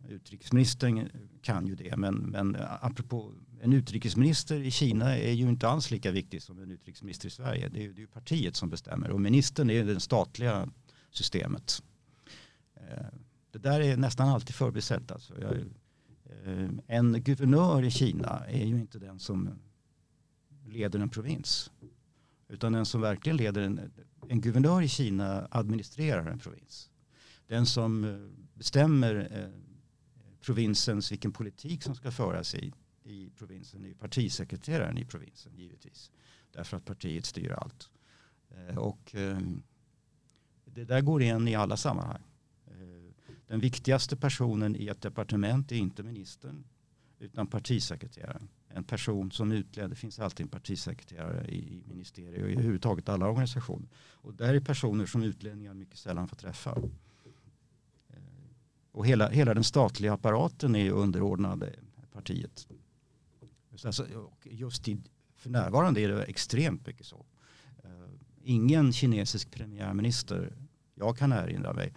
utrikesministern 0.09 1.09
kan 1.41 1.67
ju 1.67 1.75
det, 1.75 1.97
men, 1.97 2.15
men 2.15 2.55
eh, 2.55 2.85
apropå 2.85 3.33
en 3.61 3.73
utrikesminister 3.73 4.59
i 4.59 4.71
Kina 4.71 5.17
är 5.17 5.31
ju 5.31 5.49
inte 5.49 5.67
alls 5.67 5.91
lika 5.91 6.11
viktig 6.11 6.41
som 6.41 6.59
en 6.59 6.71
utrikesminister 6.71 7.27
i 7.27 7.31
Sverige. 7.31 7.69
Det 7.69 7.85
är, 7.85 7.89
det 7.89 8.01
är 8.01 8.07
partiet 8.07 8.55
som 8.55 8.69
bestämmer 8.69 9.09
och 9.09 9.21
ministern 9.21 9.69
är 9.69 9.83
det 9.83 9.99
statliga 9.99 10.69
systemet. 11.11 11.83
Eh, 12.75 13.05
det 13.51 13.59
där 13.59 13.81
är 13.81 13.97
nästan 13.97 14.29
alltid 14.29 14.55
förbisett. 14.55 15.11
Alltså. 15.11 15.33
En 16.87 17.23
guvernör 17.23 17.83
i 17.83 17.91
Kina 17.91 18.45
är 18.47 18.65
ju 18.65 18.79
inte 18.79 18.99
den 18.99 19.19
som 19.19 19.49
leder 20.65 20.99
en 20.99 21.09
provins. 21.09 21.71
Utan 22.47 22.73
den 22.73 22.85
som 22.85 23.01
verkligen 23.01 23.37
leder 23.37 23.61
en, 23.61 23.91
en 24.29 24.41
guvernör 24.41 24.81
i 24.81 24.87
Kina 24.87 25.47
administrerar 25.51 26.25
en 26.25 26.39
provins. 26.39 26.89
Den 27.47 27.65
som 27.65 28.03
eh, 28.03 28.47
bestämmer 28.53 29.15
eh, 29.31 29.61
provinsens, 30.41 31.11
vilken 31.11 31.31
politik 31.33 31.83
som 31.83 31.95
ska 31.95 32.11
föras 32.11 32.55
i, 32.55 32.73
i 33.03 33.29
provinsen 33.29 33.85
är 33.85 33.93
partisekreteraren 33.93 34.97
i 34.97 35.05
provinsen 35.05 35.55
givetvis. 35.55 36.11
Därför 36.51 36.77
att 36.77 36.85
partiet 36.85 37.25
styr 37.25 37.51
allt. 37.51 37.89
Eh, 38.49 38.77
och 38.77 39.15
ehm, 39.15 39.63
det 40.65 40.85
där 40.85 41.01
går 41.01 41.21
igen 41.21 41.47
i 41.47 41.55
alla 41.55 41.77
sammanhang. 41.77 42.21
Den 43.47 43.59
viktigaste 43.59 44.17
personen 44.17 44.75
i 44.75 44.87
ett 44.87 45.01
departement 45.01 45.71
är 45.71 45.75
inte 45.75 46.03
ministern 46.03 46.63
utan 47.19 47.47
partisekreteraren. 47.47 48.49
En 48.75 48.83
person 48.83 49.31
som 49.31 49.51
utleder, 49.51 49.89
det 49.89 49.95
finns 49.95 50.19
alltid 50.19 50.43
en 50.43 50.49
partisekreterare 50.49 51.47
i 51.47 51.83
ministeriet 51.87 52.43
och 52.43 52.49
i 52.49 52.53
överhuvudtaget 52.53 53.09
alla 53.09 53.29
organisationer. 53.29 53.87
Och 53.97 54.33
där 54.33 54.53
är 54.53 54.59
personer 54.59 55.05
som 55.05 55.23
utlänningar 55.23 55.73
mycket 55.73 55.97
sällan 55.97 56.27
får 56.27 56.35
träffa. 56.35 56.71
Eh, 58.09 58.17
och 58.91 59.07
hela, 59.07 59.29
hela 59.29 59.53
den 59.53 59.63
statliga 59.63 60.13
apparaten 60.13 60.75
är 60.75 60.91
underordnad 60.91 61.63
eh, 61.63 61.69
partiet. 62.11 62.67
Alltså, 63.85 64.07
just 64.43 64.87
i, 64.87 64.97
för 65.35 65.49
närvarande 65.49 66.01
är 66.01 66.09
det 66.09 66.23
extremt 66.23 66.87
mycket 66.87 67.05
så. 67.05 67.25
Eh, 67.83 67.89
ingen 68.43 68.93
kinesisk 68.93 69.51
premiärminister 69.51 70.53
jag 70.95 71.17
kan 71.17 71.31
erinra 71.31 71.73
mig 71.73 71.93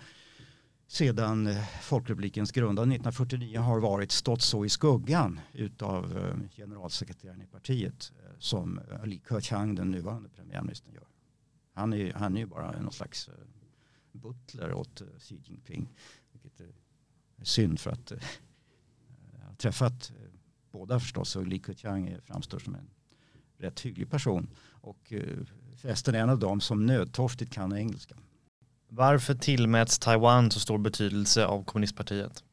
sedan 0.88 1.46
eh, 1.46 1.64
Folkrepublikens 1.82 2.52
grundande 2.52 2.94
1949 2.94 3.58
har 3.58 3.80
varit 3.80 4.12
stått 4.12 4.42
så 4.42 4.64
i 4.64 4.68
skuggan 4.68 5.40
utav 5.52 6.18
eh, 6.18 6.56
generalsekreteraren 6.56 7.42
i 7.42 7.46
partiet 7.46 8.12
eh, 8.18 8.30
som 8.38 8.80
Li 9.04 9.20
Keqiang, 9.28 9.74
den 9.74 9.90
nuvarande 9.90 10.28
premiärministern, 10.28 10.94
gör. 10.94 11.06
Han 11.72 11.92
är, 11.92 12.12
han 12.12 12.36
är 12.36 12.40
ju 12.40 12.46
bara 12.46 12.80
någon 12.80 12.92
slags 12.92 13.30
butler 14.12 14.72
åt 14.72 15.02
Xi 15.18 15.40
Jinping. 15.44 15.88
Vilket 16.32 16.60
är 16.60 16.72
synd 17.42 17.80
för 17.80 17.90
att 17.90 18.12
jag 19.32 19.46
har 19.46 19.54
träffat 19.54 20.12
båda 20.70 21.00
förstås 21.00 21.36
och 21.36 21.46
Li 21.46 21.62
Keqiang 21.66 22.16
framstår 22.24 22.58
som 22.58 22.74
en 22.74 22.90
rätt 23.58 23.80
hygglig 23.80 24.10
person. 24.10 24.48
Och 24.70 25.12
förresten 25.76 26.14
en 26.14 26.30
av 26.30 26.38
dem 26.38 26.60
som 26.60 26.86
nödtorftigt 26.86 27.52
kan 27.52 27.72
engelska. 27.72 28.16
Varför 28.88 29.34
tillmäts 29.34 29.98
Taiwan 29.98 30.50
så 30.50 30.60
stor 30.60 30.78
betydelse 30.78 31.46
av 31.46 31.64
kommunistpartiet? 31.64 32.44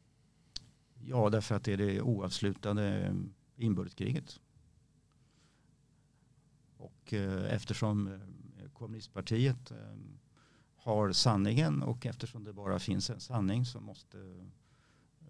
Ja, 1.02 1.30
därför 1.30 1.56
att 1.56 1.64
det 1.64 1.74
är 1.74 1.78
det 1.78 2.02
oavslutade 2.02 3.16
inbördeskriget. 3.56 4.40
Och 6.78 7.14
eh, 7.14 7.54
eftersom 7.54 8.08
eh, 8.08 8.70
kommunistpartiet 8.74 9.72
eh, 9.72 9.78
har 10.76 11.12
sanningen 11.12 11.84
och 11.84 12.06
eftersom 12.06 12.44
det 12.44 12.54
bara 12.54 12.80
finns 12.80 13.10
en 13.10 13.20
sanning 13.20 13.66
så 13.66 13.80
måste 13.80 14.48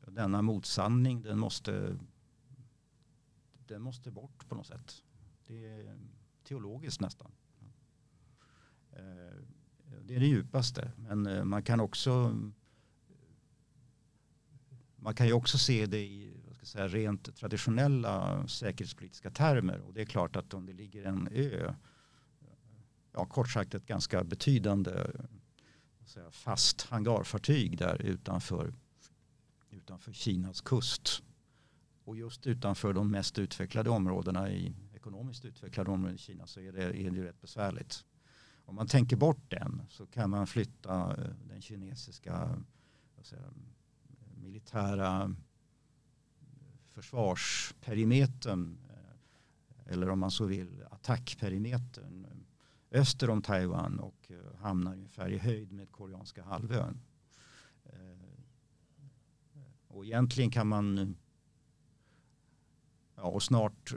denna 0.08 0.42
motsanning 0.42 1.22
den 1.22 1.40
måste, 1.40 1.98
den 3.68 3.82
måste 3.82 4.12
bort 4.12 4.50
på 4.50 4.56
något 4.56 4.68
sätt. 4.68 5.04
Det 5.48 5.68
är 5.68 5.98
teologiskt 6.44 7.02
nästan. 7.02 7.32
Det 10.08 10.16
är 10.16 10.20
det 10.20 10.26
djupaste. 10.26 10.92
Men 10.98 11.26
eh, 11.26 11.44
man 11.44 11.64
kan 11.64 11.80
också 11.80 12.36
man 14.96 15.16
kan 15.16 15.28
ju 15.28 15.34
också 15.34 15.58
se 15.58 15.86
det 15.86 16.06
i 16.06 16.42
vad 16.46 16.56
ska 16.56 16.66
säga, 16.66 16.88
rent 16.88 17.36
traditionella 17.36 18.48
säkerhetspolitiska 18.48 19.30
termer. 19.30 19.80
Och 19.80 19.94
det 19.94 20.02
är 20.02 20.06
klart 20.06 20.36
att 20.36 20.54
om 20.54 20.66
det 20.66 20.74
ligger 20.74 21.06
en 21.06 21.28
ö, 21.32 21.74
ja, 23.12 23.26
kort 23.26 23.50
sagt 23.50 23.76
ett 23.76 23.86
ganska 23.86 24.24
betydande 24.24 24.92
säga, 26.06 26.32
fast 26.32 26.82
hangarfartyg 26.82 27.78
där 27.78 28.02
utanför, 28.02 28.74
utanför 29.70 30.14
Kinas 30.14 30.62
kust. 30.62 31.24
Och 32.04 32.18
just 32.18 32.48
utanför 32.48 32.94
de 32.94 33.12
mest 33.12 33.40
utvecklade 33.40 33.90
områdena 33.90 34.52
i 34.52 34.76
ekonomiskt 34.94 35.46
utvecklade 35.46 35.92
områden 35.92 36.16
i 36.16 36.18
Kina 36.18 36.48
så 36.48 36.60
är 36.60 36.72
det, 36.72 36.84
är 36.84 37.12
det 37.12 37.24
rätt 37.24 37.42
besvärligt. 37.42 38.06
Om 38.66 38.76
man 38.76 38.88
tänker 38.88 39.16
bort 39.16 39.50
den 39.50 39.82
så 39.90 40.06
kan 40.06 40.30
man 40.30 40.48
flytta 40.48 41.16
eh, 41.18 41.34
den 41.48 41.62
kinesiska 41.62 42.64
säga, 43.22 43.54
militära 44.36 45.22
eh, 45.24 45.30
försvarsperimetern 46.86 48.78
eh, 48.90 49.94
eller 49.94 50.10
om 50.10 50.20
man 50.20 50.32
så 50.32 50.46
vill 50.46 50.84
attackperimetern 50.92 52.28
öster 52.92 53.30
om 53.30 53.42
Taiwan 53.42 54.00
och 54.00 54.32
hamnar 54.58 54.94
ungefär 54.94 55.30
i 55.30 55.38
höjd 55.38 55.72
med 55.72 55.92
koreanska 55.92 56.44
halvön. 56.44 57.02
Och 59.88 60.06
egentligen 60.06 60.52
kan 60.52 60.68
man 60.68 61.16
ja, 63.16 63.24
och 63.24 63.44
snart 63.44 63.94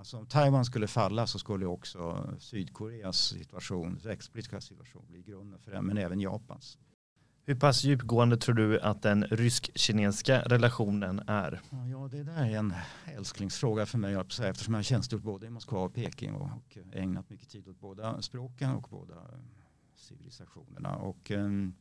Alltså 0.00 0.18
om 0.18 0.26
Taiwan 0.26 0.64
skulle 0.64 0.86
falla 0.86 1.26
så 1.26 1.38
skulle 1.38 1.66
också 1.66 2.30
Sydkoreas 2.38 3.16
situation, 3.16 4.00
säkerhetspolitiska 4.00 4.60
situation 4.60 5.04
bli 5.08 5.22
grunden 5.22 5.60
för 5.60 5.70
det, 5.70 5.82
men 5.82 5.98
även 5.98 6.20
Japans. 6.20 6.78
Hur 7.44 7.54
pass 7.54 7.84
djupgående 7.84 8.36
tror 8.36 8.54
du 8.54 8.80
att 8.80 9.02
den 9.02 9.24
rysk-kinesiska 9.24 10.42
relationen 10.42 11.18
är? 11.26 11.60
Ja, 11.90 12.08
det 12.10 12.22
där 12.22 12.44
är 12.44 12.58
en 12.58 12.74
älsklingsfråga 13.04 13.86
för 13.86 13.98
mig 13.98 14.14
eftersom 14.14 14.74
jag 14.74 14.78
har 14.78 14.82
tjänstgjort 14.82 15.22
både 15.22 15.46
i 15.46 15.50
Moskva 15.50 15.78
och 15.78 15.94
Peking 15.94 16.34
och 16.34 16.78
ägnat 16.92 17.30
mycket 17.30 17.48
tid 17.48 17.68
åt 17.68 17.80
båda 17.80 18.22
språken 18.22 18.70
och 18.70 18.86
båda 18.90 19.14
civilisationerna. 19.96 20.96
Och, 20.96 21.30
um, 21.30 21.74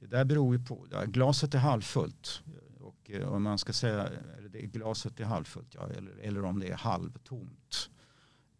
det 0.00 0.06
där 0.06 0.24
beror 0.24 0.56
ju 0.56 0.64
på, 0.64 0.86
glaset 1.06 1.54
är 1.54 1.58
halvfullt. 1.58 2.42
Och 2.84 3.10
eh, 3.10 3.28
om 3.28 3.42
man 3.42 3.58
ska 3.58 3.72
säga, 3.72 4.06
eller 4.06 4.48
det 4.48 4.60
glaset 4.60 5.20
är 5.20 5.24
halvfullt, 5.24 5.74
ja, 5.74 5.88
eller, 5.90 6.16
eller 6.16 6.44
om 6.44 6.60
det 6.60 6.68
är 6.68 6.76
halvtomt. 6.76 7.90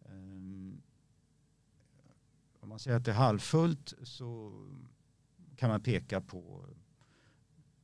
Ehm, 0.05 0.81
om 2.59 2.69
man 2.69 2.79
säger 2.79 2.97
att 2.97 3.05
det 3.05 3.11
är 3.11 3.15
halvfullt 3.15 3.93
så 4.03 4.53
kan 5.55 5.69
man 5.69 5.81
peka 5.81 6.21
på 6.21 6.65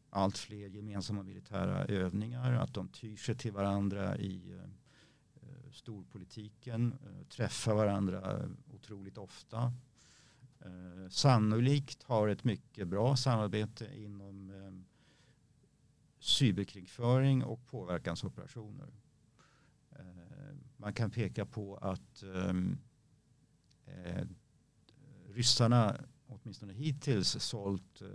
allt 0.09 0.37
fler 0.37 0.69
gemensamma 0.69 1.23
militära 1.23 1.85
övningar, 1.85 2.53
att 2.53 2.73
de 2.73 2.87
tyr 2.87 3.17
sig 3.17 3.37
till 3.37 3.51
varandra 3.51 4.17
i 4.17 4.51
eh, 4.51 5.71
storpolitiken, 5.71 6.93
eh, 7.05 7.27
träffar 7.27 7.75
varandra 7.75 8.49
otroligt 8.73 9.17
ofta. 9.17 9.73
Sannolikt 11.09 12.03
har 12.03 12.27
ett 12.27 12.43
mycket 12.43 12.87
bra 12.87 13.15
samarbete 13.15 13.89
inom 13.95 14.49
ehm, 14.49 14.85
cyberkrigföring 16.21 17.43
och 17.43 17.67
påverkansoperationer. 17.67 18.87
Eh, 19.91 20.55
man 20.77 20.93
kan 20.93 21.11
peka 21.11 21.45
på 21.45 21.75
att 21.77 22.23
ehm, 22.23 22.77
eh, 23.85 24.25
ryssarna 25.29 25.95
åtminstone 26.27 26.73
hittills 26.73 27.43
sålt 27.43 28.01
eh, 28.01 28.07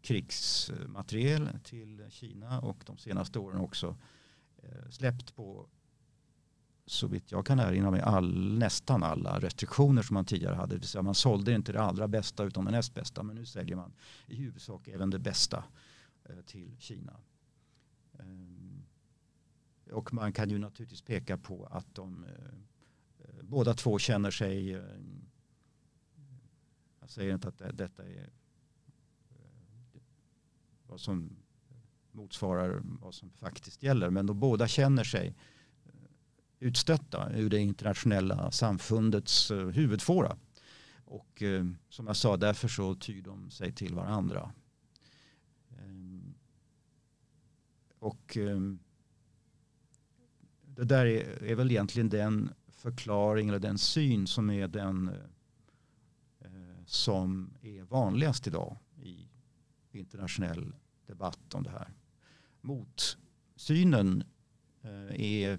krigsmateriel 0.00 1.48
till 1.64 2.06
Kina 2.10 2.60
och 2.60 2.82
de 2.86 2.98
senaste 2.98 3.38
åren 3.38 3.60
också 3.60 3.96
släppt 4.90 5.36
på 5.36 5.68
så 6.86 7.06
vitt 7.06 7.32
jag 7.32 7.46
kan 7.46 7.60
erinra 7.60 7.90
mig 7.90 8.00
all, 8.00 8.58
nästan 8.58 9.02
alla 9.02 9.40
restriktioner 9.40 10.02
som 10.02 10.14
man 10.14 10.24
tidigare 10.24 10.54
hade. 10.54 10.74
Det 10.74 10.78
vill 10.78 10.88
säga 10.88 11.02
man 11.02 11.14
sålde 11.14 11.54
inte 11.54 11.72
det 11.72 11.82
allra 11.82 12.08
bästa 12.08 12.44
utan 12.44 12.64
det 12.64 12.70
näst 12.70 12.94
bästa 12.94 13.22
men 13.22 13.36
nu 13.36 13.46
säljer 13.46 13.76
man 13.76 13.92
i 14.26 14.36
huvudsak 14.36 14.88
även 14.88 15.10
det 15.10 15.18
bästa 15.18 15.64
Eh, 15.64 15.87
Eh, 16.28 16.42
till 16.42 16.76
Kina. 16.78 17.20
Ehm, 18.18 18.82
och 19.92 20.14
man 20.14 20.32
kan 20.32 20.50
ju 20.50 20.58
naturligtvis 20.58 21.02
peka 21.02 21.38
på 21.38 21.66
att 21.66 21.94
de 21.94 22.24
eh, 22.24 22.30
eh, 23.18 23.42
båda 23.42 23.74
två 23.74 23.98
känner 23.98 24.30
sig 24.30 24.70
jag 27.00 27.10
säger 27.10 27.34
inte 27.34 27.48
att 27.48 27.58
detta 27.58 28.04
är 28.04 28.30
vad 30.86 31.00
som 31.00 31.36
motsvarar 32.12 32.80
vad 32.82 33.14
som 33.14 33.30
faktiskt 33.30 33.82
gäller 33.82 34.10
men 34.10 34.26
de 34.26 34.40
båda 34.40 34.68
känner 34.68 35.04
sig 35.04 35.34
utstötta 36.58 37.32
ur 37.32 37.50
det 37.50 37.58
internationella 37.58 38.50
samfundets 38.50 39.50
huvudfåra. 39.50 40.38
Och 41.04 41.42
som 41.88 42.06
jag 42.06 42.16
sa, 42.16 42.36
därför 42.36 42.68
så 42.68 42.94
tyr 42.94 43.22
de 43.22 43.50
sig 43.50 43.72
till 43.72 43.94
varandra. 43.94 44.52
Och 47.98 48.36
eh, 48.36 48.60
det 50.64 50.84
där 50.84 51.06
är, 51.06 51.42
är, 51.42 51.54
väl 51.54 51.70
egentligen 51.70 52.08
den 52.08 52.50
förklaring 52.68 53.48
eller 53.48 53.58
den 53.58 53.78
syn 53.78 54.26
som 54.26 54.50
är 54.50 54.68
den 54.68 55.08
eh, 55.08 56.48
som 56.86 57.54
är 57.62 57.82
vanligast 57.82 58.46
idag 58.46 58.76
i 59.02 59.28
internationell 59.92 60.74
debatt 61.06 61.54
om 61.54 61.62
det 61.62 61.70
här. 61.70 61.92
Motsynen 62.60 64.24
eh, 64.82 65.20
är, 65.20 65.58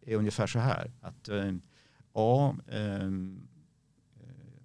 är 0.00 0.16
ungefär 0.16 0.46
så 0.46 0.58
här 0.58 0.92
att 1.00 1.28
eh, 1.28 1.54
ehm, 2.66 3.48
eh, 4.20 4.60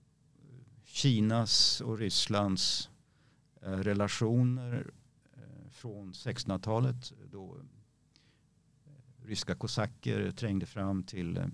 Kinas 0.83 1.81
och 1.81 1.97
Rysslands 1.97 2.89
eh, 3.61 3.71
relationer 3.71 4.91
från 5.81 6.11
1600-talet 6.11 7.13
då 7.31 7.57
eh, 8.85 9.25
ryska 9.25 9.55
kosacker 9.55 10.31
trängde 10.31 10.65
fram 10.65 11.03
till, 11.03 11.37
eh, 11.37 11.45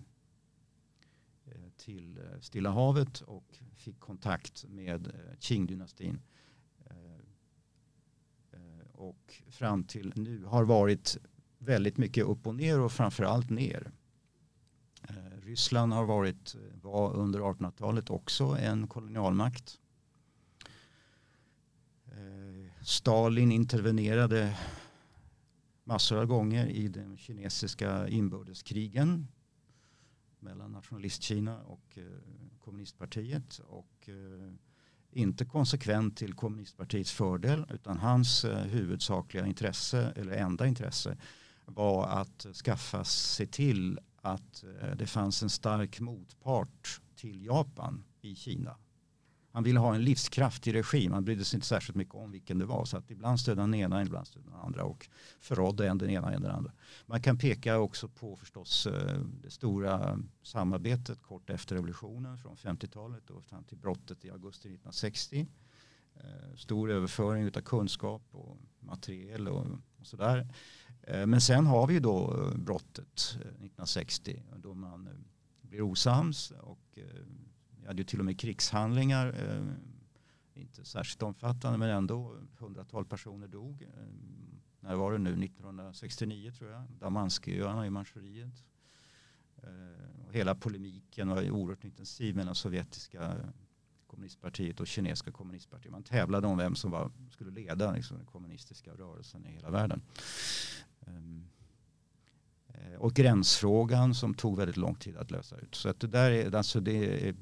till 1.78 2.18
eh, 2.18 2.40
Stilla 2.40 2.70
havet 2.70 3.22
och 3.22 3.60
fick 3.76 4.00
kontakt 4.00 4.66
med 4.68 5.12
Qing-dynastin. 5.40 6.20
Och 8.92 9.42
fram 9.50 9.84
till 9.84 10.13
nu 10.16 10.44
har 10.44 10.63
varit 10.63 11.18
väldigt 11.58 11.98
mycket 11.98 12.26
upp 12.26 12.48
och 12.48 12.56
ner 12.56 12.80
och 12.80 12.92
framförallt 12.92 13.50
ner. 13.50 13.92
Ryssland 15.42 15.94
har 15.94 16.06
varit, 16.06 16.56
var 16.82 17.13
under 17.16 17.40
1800-talet 17.40 18.10
också 18.10 18.44
en 18.44 18.88
kolonialmakt. 18.88 19.80
Stalin 22.88 23.52
intervenerade 23.52 24.58
massor 25.84 26.17
av 26.17 26.26
gånger 26.26 26.67
i 26.67 26.88
de 26.88 27.17
kinesiska 27.17 28.08
inbördeskrigen 28.08 29.28
mellan 30.39 30.71
nationalistkina 30.71 31.62
och 31.62 31.97
eh, 31.97 32.04
kommunistpartiet 32.60 33.60
och 33.67 34.10
eh, 34.10 34.54
inte 35.12 35.45
konsekvent 35.45 36.17
till 36.17 36.34
kommunistpartiets 36.34 37.12
fördel 37.12 37.65
utan 37.69 37.97
hans 37.97 38.45
eh, 38.45 38.63
huvudsakliga 38.63 39.45
intresse 39.45 40.13
eller 40.15 40.34
enda 40.34 40.67
intresse 40.67 41.17
var 41.65 42.08
att 42.08 42.45
skaffa 42.65 43.04
sig 43.04 43.47
till 43.47 44.00
att 44.21 44.63
eh, 44.63 44.95
det 44.95 45.08
fanns 45.08 45.43
en 45.43 45.50
stark 45.50 46.00
motpart 46.00 47.02
till 47.15 47.45
Japan 47.45 48.04
i 48.21 48.36
Kina 48.36 48.78
han 49.52 49.64
ville 49.64 49.80
ha 49.80 49.96
en 49.96 50.04
livskraftig 50.04 50.74
regim. 50.74 51.12
Han 51.12 51.26
brydde 51.26 51.46
sig 51.46 51.58
inte 51.58 51.68
särskilt 51.68 51.96
mycket 51.96 52.16
om 52.16 52.32
vilken 52.32 52.60
det 52.60 52.66
var. 52.66 52.86
Så 52.86 52.98
att 52.98 53.12
ibland 53.12 53.40
stödde 53.40 53.62
han 53.62 53.72
den 53.72 53.80
ena, 53.80 54.02
ibland 54.02 54.28
stödde 54.28 54.50
den 54.50 54.60
andra 54.60 54.84
och 54.84 55.10
förrådde 55.40 55.88
en 55.88 55.98
den 55.98 56.10
ena 56.10 56.34
en 56.34 56.42
den 56.42 56.52
andra. 56.52 56.72
Man 57.06 57.22
kan 57.22 57.38
peka 57.38 57.78
också 57.78 58.08
på 58.08 58.36
förstås 58.36 58.88
eh, 58.88 59.20
det 59.44 59.52
stora 59.52 60.20
samarbetet 60.42 61.22
kort 61.22 61.50
efter 61.50 61.76
revolutionen 61.76 62.38
från 62.38 62.56
50-talet 62.56 63.30
och 63.30 63.45
fram 63.45 63.64
till 63.64 63.78
brottet 63.78 64.26
i 64.26 64.32
augusti 64.32 64.68
1960. 64.68 65.48
Eh, 66.16 66.56
stor 66.56 66.91
överföring 66.91 67.45
av 67.45 67.62
kunskap 67.62 68.24
och 68.32 68.58
materiel 68.80 69.48
och, 69.48 69.66
och 70.00 70.06
sådär. 70.06 70.48
Eh, 71.02 71.26
men 71.26 71.41
sen 71.41 71.66
har 71.66 71.88
vi 71.88 72.00
då 72.00 72.50
brottet 72.56 73.38
1960 73.39 74.43
då 74.56 74.74
man 74.74 75.10
blir 75.62 75.82
osams 75.82 76.52
och 76.52 77.00
vi 77.88 77.90
hade 77.90 78.02
ju 78.02 78.06
till 78.06 78.20
och 78.20 78.26
med 78.26 78.40
krigshandlingar, 78.40 79.28
eh, 79.28 80.62
inte 80.62 80.86
särskilt 80.86 81.24
omfattande 81.24 81.78
men 81.78 81.90
ändå 81.90 82.38
hundratal 82.58 83.06
personer 83.06 83.48
dog. 83.48 83.82
Eh, 83.82 83.90
när 84.80 84.96
var 84.96 85.12
det 85.12 85.18
nu? 85.18 85.46
1969 85.46 86.52
tror 86.52 86.72
jag. 86.72 86.84
Damasköarna 87.00 87.86
i 87.86 87.90
Manchuriet. 87.90 88.66
Eh, 89.58 90.26
och 90.28 90.34
hela 90.34 90.56
polemiken 90.56 91.30
var 91.30 91.52
oerhört 91.52 91.84
intensiv 91.84 92.36
mellan 92.36 92.56
sovjetiska 92.56 93.36
kommunistpartiet 94.08 94.80
och 94.80 94.88
kinesiska 94.88 95.32
kommunistpartiet. 95.32 95.92
Man 95.92 96.04
tävlade 96.04 96.48
om 96.48 96.58
vem 96.58 96.76
som 96.76 96.92
var, 96.92 97.12
skulle 97.32 97.52
leda 97.52 97.92
liksom, 97.92 98.18
den 98.18 98.26
kommunistiska 98.26 98.92
rörelsen 98.92 99.46
i 99.46 99.52
hela 99.52 99.70
världen. 99.70 100.02
Um, 101.00 101.50
och 102.98 103.14
gränsfrågan 103.14 104.16
som 104.16 104.34
tog 104.34 104.58
väldigt 104.58 104.78
lång 104.78 104.96
tid 104.96 105.18
att 105.18 105.32
lösa 105.32 105.58
ut. 105.58 105.76
Så 105.76 105.90
att 105.90 106.00
det 106.00 106.08
där 106.08 106.32
är, 106.32 106.56
alltså 106.56 106.80
det 106.80 107.28
är 107.28 107.36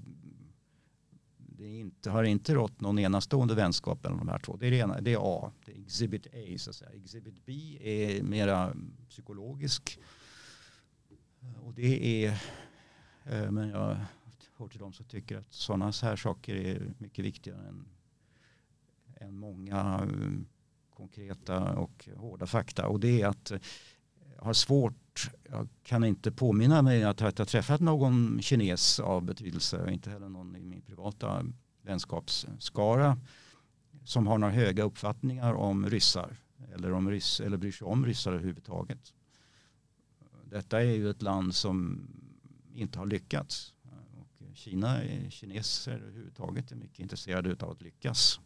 det 1.65 1.71
inte, 1.71 2.09
har 2.09 2.23
inte 2.23 2.53
rått 2.53 2.81
någon 2.81 2.99
enastående 2.99 3.55
vänskap 3.55 4.03
mellan 4.03 4.19
de 4.19 4.27
här 4.27 4.39
två. 4.39 4.57
Det 4.57 4.67
är 4.67 4.73
ena, 4.73 5.01
det 5.01 5.13
är 5.13 5.19
A, 5.21 5.51
det 5.65 5.71
är 5.71 5.81
Exhibit 5.81 6.27
A 6.27 6.57
så 6.57 6.69
att 6.69 6.75
säga. 6.75 6.91
Exhibit 6.91 7.45
B 7.45 7.77
är 7.81 8.23
mera 8.23 8.75
psykologisk. 9.09 9.99
Och 11.61 11.73
det 11.73 12.25
är, 12.25 12.31
eh, 13.23 13.51
men 13.51 13.69
jag 13.69 13.97
hör 14.57 14.67
till 14.67 14.79
de 14.79 14.93
som 14.93 15.05
tycker 15.05 15.37
att 15.37 15.53
sådana 15.53 15.91
här 16.01 16.15
saker 16.15 16.55
är 16.55 16.93
mycket 16.97 17.25
viktigare 17.25 17.67
än, 17.67 17.85
än 19.17 19.37
många 19.37 20.09
eh, 20.11 20.39
konkreta 20.89 21.73
och 21.73 22.09
hårda 22.15 22.45
fakta. 22.45 22.87
Och 22.87 22.99
det 22.99 23.21
är 23.21 23.27
att 23.27 23.51
eh, 23.51 23.59
har 24.37 24.53
svårt, 24.53 25.29
jag 25.49 25.67
kan 25.83 26.03
inte 26.03 26.31
påminna 26.31 26.81
mig 26.81 27.03
att 27.03 27.19
jag 27.19 27.27
har 27.27 27.45
träffat 27.45 27.81
någon 27.81 28.41
kines 28.41 28.99
av 28.99 29.23
betydelse, 29.23 29.91
inte 29.91 30.09
heller 30.09 30.29
någon 30.29 30.55
i 30.55 30.65
min 30.65 30.81
privata 30.81 31.45
vänskapsskara 31.81 33.17
som 34.03 34.27
har 34.27 34.37
några 34.37 34.53
höga 34.53 34.83
uppfattningar 34.83 35.53
om 35.53 35.89
ryssar 35.89 36.37
eller, 36.73 36.91
om 36.91 37.09
ryss, 37.09 37.39
eller 37.39 37.57
bryr 37.57 37.71
sig 37.71 37.87
om 37.87 38.05
ryssar 38.05 38.33
överhuvudtaget. 38.33 39.13
Detta 40.43 40.81
är 40.81 40.91
ju 40.91 41.09
ett 41.09 41.21
land 41.21 41.55
som 41.55 42.07
inte 42.73 42.99
har 42.99 43.05
lyckats. 43.05 43.73
Och 44.17 44.41
Kina, 44.53 44.99
kineser 45.29 45.99
överhuvudtaget 46.07 46.71
är 46.71 46.75
mycket 46.75 46.99
intresserade 46.99 47.65
av 47.65 47.71
att 47.71 47.81
lyckas. 47.81 48.39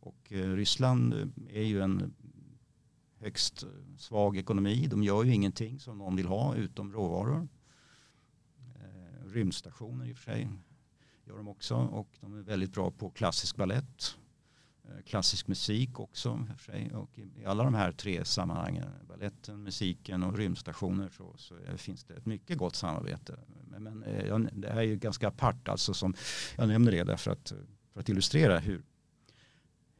Och 0.00 0.32
eh, 0.32 0.52
Ryssland 0.52 1.32
är 1.50 1.62
ju 1.62 1.82
en 1.82 2.14
högst 3.26 3.62
eh, 3.62 3.68
svag 3.98 4.36
ekonomi. 4.36 4.86
De 4.86 5.02
gör 5.02 5.24
ju 5.24 5.34
ingenting 5.34 5.80
som 5.80 5.98
någon 5.98 6.16
vill 6.16 6.26
ha 6.26 6.54
utom 6.54 6.92
råvaror. 6.92 7.48
Eh, 8.74 9.28
rymdstationer 9.28 10.06
i 10.06 10.12
och 10.12 10.16
för 10.16 10.32
sig 10.32 10.48
gör 11.24 11.36
de 11.36 11.48
också 11.48 11.74
och 11.74 12.08
de 12.20 12.38
är 12.38 12.42
väldigt 12.42 12.72
bra 12.72 12.90
på 12.90 13.10
klassisk 13.10 13.56
ballett. 13.56 14.16
Eh, 14.84 15.02
klassisk 15.04 15.48
musik 15.48 16.00
också 16.00 16.46
för 16.56 16.64
sig. 16.64 16.94
Och 16.94 17.18
i 17.18 17.44
alla 17.44 17.64
de 17.64 17.74
här 17.74 17.92
tre 17.92 18.24
sammanhangen, 18.24 18.84
balletten, 19.08 19.62
musiken 19.62 20.22
och 20.22 20.36
rymdstationer 20.36 21.08
så, 21.08 21.34
så 21.36 21.54
finns 21.76 22.04
det 22.04 22.14
ett 22.14 22.26
mycket 22.26 22.58
gott 22.58 22.76
samarbete. 22.76 23.38
Men, 23.64 23.82
men 23.82 24.02
eh, 24.02 24.38
det 24.38 24.68
här 24.68 24.76
är 24.76 24.82
ju 24.82 24.96
ganska 24.96 25.28
apart 25.28 25.68
alltså 25.68 25.94
som 25.94 26.14
jag 26.56 26.68
nämner 26.68 26.92
det 26.92 27.04
därför 27.04 27.30
att, 27.30 27.52
för 27.92 28.00
att 28.00 28.08
illustrera 28.08 28.58
hur 28.58 28.82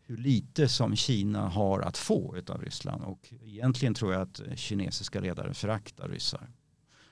hur 0.07 0.17
lite 0.17 0.69
som 0.69 0.97
Kina 0.97 1.49
har 1.49 1.81
att 1.81 1.97
få 1.97 2.37
av 2.49 2.63
Ryssland. 2.63 3.05
Och 3.05 3.33
egentligen 3.43 3.95
tror 3.95 4.13
jag 4.13 4.23
att 4.23 4.41
kinesiska 4.59 5.21
ledare 5.21 5.55
föraktar 5.55 6.09
ryssar. 6.09 6.51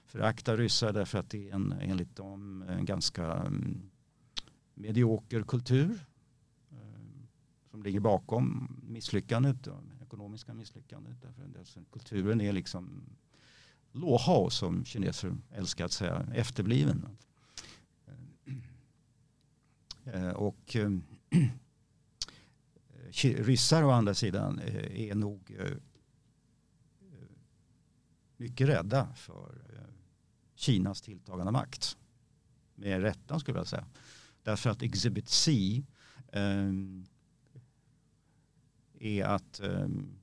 Föraktar 0.07 0.57
ryssar 0.57 0.92
därför 0.92 1.18
att 1.18 1.30
det 1.30 1.49
är 1.49 1.55
en, 1.55 1.72
enligt 1.72 2.16
dem 2.16 2.62
en 2.62 2.84
ganska 2.84 3.32
mm, 3.32 3.90
medioker 4.74 5.42
kultur 5.42 6.07
eh, 6.70 6.76
som 7.70 7.82
ligger 7.82 8.01
bakom 8.01 8.76
misslyckandet, 8.82 9.68
ekonomiska 10.03 10.55
misslyckandet. 10.55 11.16
Därför 11.22 11.80
att 11.80 11.90
kulturen 11.90 12.40
är 12.40 12.53
liksom 12.53 13.03
låhao 13.92 14.51
som 14.51 14.84
kineser 14.84 15.36
älskar 15.51 15.84
att 15.84 15.92
säga, 15.92 16.26
efterbliven. 16.34 17.07
Eh, 20.05 20.30
och 20.30 20.76
eh, 20.76 20.90
ryssar 23.22 23.82
å 23.82 23.90
andra 23.90 24.14
sidan 24.14 24.58
eh, 24.58 25.08
är 25.10 25.14
nog 25.14 25.56
eh, 25.58 25.76
mycket 28.36 28.68
rädda 28.68 29.14
för 29.14 29.62
eh, 29.72 29.94
Kinas 30.54 31.02
tilltagande 31.02 31.52
makt. 31.52 31.96
Med 32.74 33.02
rätta 33.02 33.38
skulle 33.38 33.58
jag 33.58 33.66
säga. 33.66 33.86
Därför 34.42 34.70
att 34.70 34.82
Exhibit 34.82 35.28
C 35.28 35.82
um, 36.32 37.06
är 38.98 39.24
att 39.24 39.60
um, 39.62 40.18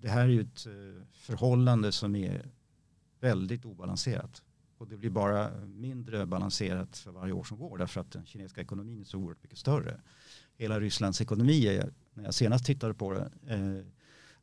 det 0.00 0.08
här 0.08 0.24
är 0.24 0.28
ju 0.28 0.40
ett 0.40 0.66
förhållande 1.12 1.92
som 1.92 2.16
är 2.16 2.50
väldigt 3.20 3.64
obalanserat. 3.64 4.42
Och 4.78 4.88
det 4.88 4.96
blir 4.96 5.10
bara 5.10 5.66
mindre 5.66 6.26
balanserat 6.26 6.96
för 6.98 7.10
varje 7.10 7.32
år 7.32 7.44
som 7.44 7.58
går 7.58 7.78
därför 7.78 8.00
att 8.00 8.12
den 8.12 8.26
kinesiska 8.26 8.60
ekonomin 8.60 9.00
är 9.00 9.04
så 9.04 9.18
oerhört 9.18 9.42
mycket 9.42 9.58
större 9.58 10.00
hela 10.56 10.80
Rysslands 10.80 11.20
ekonomi 11.20 11.66
är, 11.66 11.92
när 12.14 12.24
jag 12.24 12.34
senast 12.34 12.64
tittade 12.64 12.94
på 12.94 13.12
det, 13.12 13.30
eh, 13.46 13.86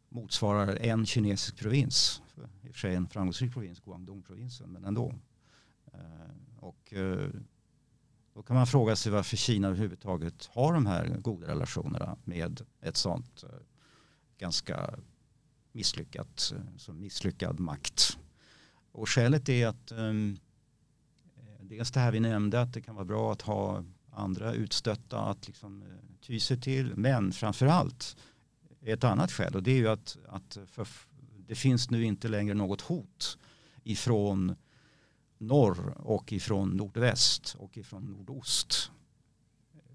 motsvarar 0.09 0.75
en 0.75 1.05
kinesisk 1.05 1.57
provins. 1.57 2.21
I 2.63 2.69
och 2.69 2.73
för 2.73 2.79
sig 2.79 2.95
en 2.95 3.07
framgångsrik 3.07 3.53
provins, 3.53 3.79
Guangdong-provinsen, 3.79 4.69
men 4.69 4.85
ändå. 4.85 5.15
Eh, 5.93 6.59
och 6.59 6.93
eh, 6.93 7.29
då 8.33 8.43
kan 8.43 8.55
man 8.55 8.67
fråga 8.67 8.95
sig 8.95 9.11
varför 9.11 9.37
Kina 9.37 9.67
överhuvudtaget 9.67 10.49
har 10.53 10.73
de 10.73 10.85
här 10.85 11.07
goda 11.07 11.47
relationerna 11.47 12.17
med 12.23 12.61
ett 12.81 12.97
sånt 12.97 13.43
eh, 13.43 13.49
ganska 14.37 14.95
misslyckat, 15.71 16.53
eh, 16.55 16.77
så 16.77 16.93
misslyckad 16.93 17.59
makt. 17.59 18.17
Och 18.91 19.09
skälet 19.09 19.49
är 19.49 19.67
att 19.67 19.91
um, 19.91 20.39
dels 21.61 21.91
det 21.91 21.99
här 21.99 22.11
vi 22.11 22.19
nämnde 22.19 22.61
att 22.61 22.73
det 22.73 22.81
kan 22.81 22.95
vara 22.95 23.05
bra 23.05 23.31
att 23.31 23.41
ha 23.41 23.83
andra 24.11 24.53
utstötta 24.53 25.19
att 25.19 25.47
liksom, 25.47 25.81
eh, 25.81 25.87
ty 26.21 26.39
sig 26.39 26.61
till. 26.61 26.95
Men 26.95 27.31
framförallt 27.31 28.17
ett 28.81 29.03
annat 29.03 29.31
skäl 29.31 29.55
och 29.55 29.63
det 29.63 29.71
är 29.71 29.77
ju 29.77 29.87
att, 29.87 30.17
att 30.27 30.57
för, 30.67 30.87
det 31.47 31.55
finns 31.55 31.89
nu 31.89 32.03
inte 32.03 32.27
längre 32.27 32.53
något 32.53 32.81
hot 32.81 33.37
ifrån 33.83 34.55
norr 35.37 35.93
och 35.97 36.33
ifrån 36.33 36.69
nordväst 36.69 37.55
och 37.59 37.77
ifrån 37.77 38.03
nordost 38.03 38.91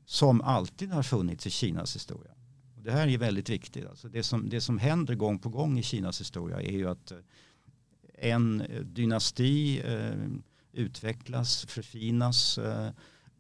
som 0.05 0.41
alltid 0.41 0.91
har 0.91 1.03
funnits 1.03 1.47
i 1.47 1.51
Kinas 1.51 1.97
historia. 1.97 2.33
Och 2.77 2.83
det 2.83 2.93
här 2.93 3.09
är 3.09 3.19
väldigt 3.19 3.51
viktigt. 3.51 3.87
Alltså 3.87 4.09
det, 4.09 4.23
som, 4.23 4.49
det 4.49 4.61
som 4.61 4.79
händer 4.79 5.14
gång 5.14 5.39
på 5.39 5.49
gång 5.49 5.79
i 5.79 5.83
Kinas 5.83 6.21
historia 6.21 6.61
är 6.61 6.73
ju 6.73 6.89
att 6.89 7.11
eh, 7.11 7.19
en 8.14 8.67
dynasti 8.85 9.81
eh, 9.81 10.29
utvecklas, 10.73 11.64
förfinas, 11.64 12.59
Eh, 12.59 12.91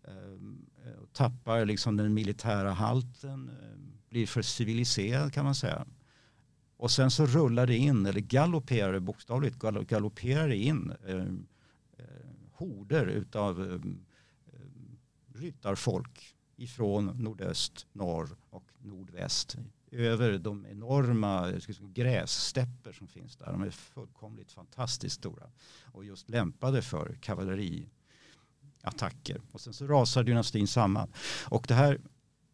Eh, 0.06 0.92
tappar 1.12 1.64
liksom 1.64 1.96
den 1.96 2.14
militära 2.14 2.72
halten, 2.72 3.48
eh, 3.48 3.78
blir 4.08 4.26
för 4.26 4.42
civiliserad 4.42 5.32
kan 5.32 5.44
man 5.44 5.54
säga. 5.54 5.86
Och 6.76 6.90
sen 6.90 7.10
så 7.10 7.26
rullar 7.26 7.66
det 7.66 7.76
in, 7.76 8.06
eller 8.06 8.20
galopperar 8.20 8.92
det 8.92 9.00
bokstavligt, 9.00 9.58
galopperar 9.58 10.48
det 10.48 10.56
in 10.56 10.92
eh, 11.06 11.16
eh, 11.16 12.04
horder 12.52 13.06
utav 13.06 13.62
eh, 13.62 13.74
eh, 13.74 14.60
ryttarfolk 15.34 16.34
ifrån 16.56 17.06
nordöst, 17.06 17.86
norr 17.92 18.36
och 18.50 18.64
nordväst 18.78 19.56
över 19.90 20.38
de 20.38 20.66
enorma 20.66 21.52
grässtäpper 21.80 22.92
som 22.92 23.08
finns 23.08 23.36
där. 23.36 23.46
De 23.46 23.62
är 23.62 23.70
fullkomligt 23.70 24.52
fantastiskt 24.52 25.16
stora 25.16 25.50
och 25.92 26.04
just 26.04 26.30
lämpade 26.30 26.82
för 26.82 27.18
kavalleri 27.20 27.88
attacker. 28.86 29.40
Och 29.52 29.60
sen 29.60 29.72
så 29.72 29.86
rasar 29.86 30.24
dynastin 30.24 30.66
samman. 30.66 31.12
Och 31.48 31.64
det 31.68 31.74
här, 31.74 32.00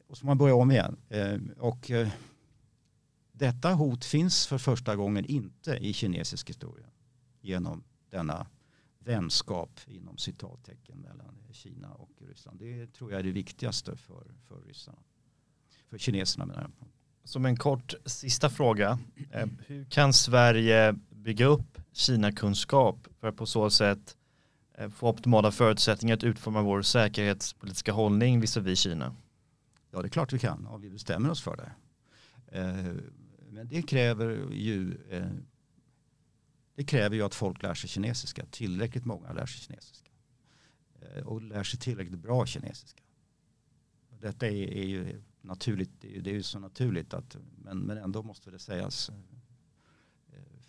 och 0.07 0.19
så 0.19 0.27
man 0.27 0.39
börjar 0.39 0.55
om 0.55 0.71
igen. 0.71 0.97
Eh, 1.09 1.39
och 1.59 1.91
eh, 1.91 2.09
detta 3.33 3.73
hot 3.73 4.05
finns 4.05 4.47
för 4.47 4.59
första 4.59 4.97
gången 4.97 5.25
inte 5.25 5.77
i 5.77 5.93
kinesisk 5.93 6.51
historia 6.51 6.87
genom 7.41 7.85
denna 8.11 8.47
vänskap 8.99 9.81
inom 9.87 10.19
citattecken 10.19 10.99
mellan 10.99 11.39
Kina 11.53 11.93
och 11.93 12.11
Ryssland. 12.29 12.59
Det 12.59 12.93
tror 12.93 13.11
jag 13.11 13.19
är 13.19 13.25
det 13.25 13.33
viktigaste 13.33 13.97
för, 13.97 14.25
för 14.49 14.63
ryssarna. 14.63 14.99
För 15.91 15.99
kineserna 15.99 16.47
menar 16.47 16.61
jag. 16.61 16.89
Som 17.25 17.47
en 17.47 17.57
kort 17.57 17.95
sista 18.07 18.51
fråga. 18.51 18.99
Eh, 19.31 19.47
hur 19.67 19.85
kan 19.85 20.13
Sverige 20.13 20.95
bygga 21.11 21.47
upp 21.47 21.79
Kina-kunskap 21.93 23.09
för 23.21 23.29
att 23.29 23.37
på 23.37 23.47
så 23.47 23.71
sätt 23.71 24.17
Eh, 24.17 24.22
Eh, 24.75 24.91
få 24.91 25.09
optimala 25.09 25.51
förutsättningar 25.51 26.17
att 26.17 26.25
utforma 26.25 26.63
vår 26.63 26.83
säkerhetspolitiska 26.83 27.93
hållning 27.93 28.41
visavi 28.41 28.77
Kina? 28.77 29.17
Ja, 29.91 30.03
det 30.03 30.07
är 30.07 30.11
klart 30.11 30.33
vi 30.33 30.39
kan 30.39 30.67
om 30.67 30.81
vi 30.81 30.91
bestämmer 30.91 31.31
oss 31.31 31.43
för 31.43 31.57
det. 31.57 31.73
Eh, 32.59 32.95
men 33.51 33.69
det 33.69 33.83
kräver 33.83 34.53
ju 34.53 34.99
eh, 35.11 35.27
det 36.75 36.85
kräver 36.85 37.17
ju 37.17 37.23
att 37.23 37.35
folk 37.35 37.63
lär 37.63 37.75
sig 37.75 37.91
kinesiska. 37.91 38.47
Tillräckligt 38.51 39.05
många 39.05 39.33
lär 39.33 39.47
sig 39.47 39.61
kinesiska. 39.61 40.11
Och 41.25 41.43
lär 41.43 41.63
sig 41.63 41.81
tillräckligt 41.81 42.19
bra 42.19 42.47
kinesiska. 42.47 43.03
Detta 44.21 44.47
är, 44.47 44.53
är 44.53 44.85
ju 44.85 45.23
naturligt, 45.41 45.91
det 46.01 46.31
är 46.31 46.35
ju 46.35 46.43
så 46.43 46.59
naturligt 46.59 47.15
att, 47.15 47.37
men, 47.57 47.79
men 47.79 47.99
ändå 47.99 48.23
måste 48.23 48.51
det 48.51 48.59
sägas 48.59 49.11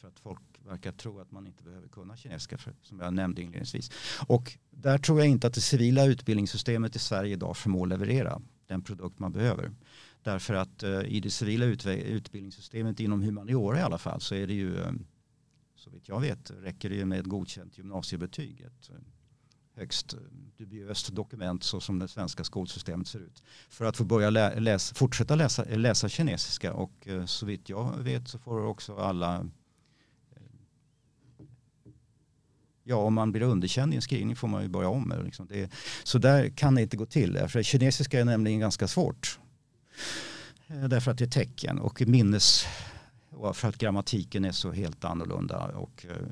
för 0.03 0.07
att 0.07 0.19
folk 0.19 0.52
verkar 0.63 0.91
tro 0.91 1.19
att 1.19 1.31
man 1.31 1.47
inte 1.47 1.63
behöver 1.63 1.87
kunna 1.87 2.17
kinesiska 2.17 2.57
för, 2.57 2.73
som 2.81 2.99
jag 2.99 3.13
nämnde 3.13 3.41
inledningsvis. 3.41 3.91
Och 4.27 4.57
där 4.71 4.97
tror 4.97 5.19
jag 5.19 5.27
inte 5.27 5.47
att 5.47 5.53
det 5.53 5.61
civila 5.61 6.05
utbildningssystemet 6.05 6.95
i 6.95 6.99
Sverige 6.99 7.33
idag 7.33 7.57
förmår 7.57 7.87
leverera 7.87 8.41
den 8.67 8.81
produkt 8.81 9.19
man 9.19 9.31
behöver. 9.31 9.71
Därför 10.23 10.53
att 10.53 10.83
eh, 10.83 11.01
i 11.01 11.19
det 11.19 11.29
civila 11.29 11.65
utbildningssystemet 11.65 12.99
inom 12.99 13.21
humaniora 13.21 13.79
i 13.79 13.81
alla 13.81 13.97
fall 13.97 14.21
så 14.21 14.35
är 14.35 14.47
det 14.47 14.53
ju 14.53 14.75
um, 14.75 15.05
så 15.75 15.89
vitt 15.89 16.07
jag 16.07 16.19
vet 16.19 16.51
räcker 16.51 16.89
det 16.89 16.95
ju 16.95 17.05
med 17.05 17.19
ett 17.19 17.25
godkänt 17.25 17.77
gymnasiebetyg. 17.77 18.61
Ett, 18.61 18.89
eh, 18.89 18.95
högst 19.75 20.15
dubiöst 20.57 21.15
dokument 21.15 21.63
så 21.63 21.81
som 21.81 21.99
det 21.99 22.07
svenska 22.07 22.43
skolsystemet 22.43 23.07
ser 23.07 23.19
ut. 23.19 23.43
För 23.69 23.85
att 23.85 23.97
få 23.97 24.03
börja 24.03 24.29
lä 24.29 24.59
läsa, 24.59 24.95
fortsätta 24.95 25.35
läsa, 25.35 25.63
läsa 25.63 26.09
kinesiska 26.09 26.73
och 26.73 27.07
så 27.25 27.45
vitt 27.45 27.69
jag 27.69 27.97
vet 27.97 28.27
så 28.27 28.39
får 28.39 28.65
också 28.65 28.95
alla 28.95 29.35
eh, 30.31 30.41
Ja, 32.83 32.95
om 32.95 33.13
man 33.13 33.31
blir 33.31 33.41
underkänd 33.41 33.93
i 33.93 33.95
en 33.95 34.01
skrivning 34.01 34.35
får 34.35 34.47
man 34.47 34.63
ju 34.63 34.69
börja 34.69 34.89
om. 34.89 35.13
Liksom. 35.25 35.47
Det, 35.47 35.71
så 36.03 36.17
där 36.17 36.49
kan 36.49 36.75
det 36.75 36.81
inte 36.81 36.97
gå 36.97 37.05
till. 37.05 37.47
För 37.47 37.63
kinesiska 37.63 38.19
är 38.19 38.25
nämligen 38.25 38.59
ganska 38.59 38.87
svårt. 38.87 39.39
Eh, 40.67 40.83
därför 40.83 41.11
att 41.11 41.17
det 41.17 41.23
är 41.23 41.29
tecken 41.29 41.79
och 41.79 42.01
minnes 42.07 42.65
och 43.29 43.57
för 43.57 43.67
att 43.67 43.77
grammatiken 43.77 44.45
är 44.45 44.51
så 44.51 44.71
helt 44.71 45.03
annorlunda 45.03 45.65
och 45.67 46.05
eh, 46.09 46.27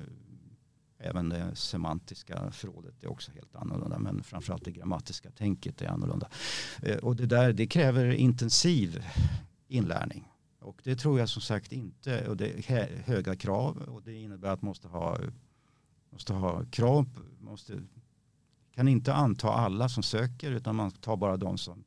Även 1.03 1.29
det 1.29 1.55
semantiska 1.55 2.51
förrådet 2.51 3.03
är 3.03 3.11
också 3.11 3.31
helt 3.31 3.55
annorlunda. 3.55 3.99
Men 3.99 4.23
framförallt 4.23 4.65
det 4.65 4.71
grammatiska 4.71 5.31
tänket 5.31 5.81
är 5.81 5.87
annorlunda. 5.87 6.29
Eh, 6.81 6.97
och 6.97 7.15
det 7.15 7.25
där 7.25 7.53
det 7.53 7.67
kräver 7.67 8.11
intensiv 8.11 9.03
inlärning. 9.67 10.27
Och 10.59 10.81
det 10.83 10.95
tror 10.95 11.19
jag 11.19 11.29
som 11.29 11.41
sagt 11.41 11.71
inte. 11.71 12.27
Och 12.27 12.37
det 12.37 12.69
är 12.69 13.03
höga 13.05 13.35
krav. 13.35 13.77
Och 13.77 14.03
det 14.03 14.13
innebär 14.13 14.49
att 14.49 14.61
man 14.61 14.69
måste 14.69 14.87
ha, 14.87 15.17
måste 16.11 16.33
ha 16.33 16.65
krav. 16.65 17.05
Måste, 17.39 17.83
kan 18.75 18.87
inte 18.87 19.13
anta 19.13 19.53
alla 19.53 19.89
som 19.89 20.03
söker 20.03 20.51
utan 20.51 20.75
man 20.75 20.91
tar 20.91 21.17
bara 21.17 21.37
de 21.37 21.57
som 21.57 21.83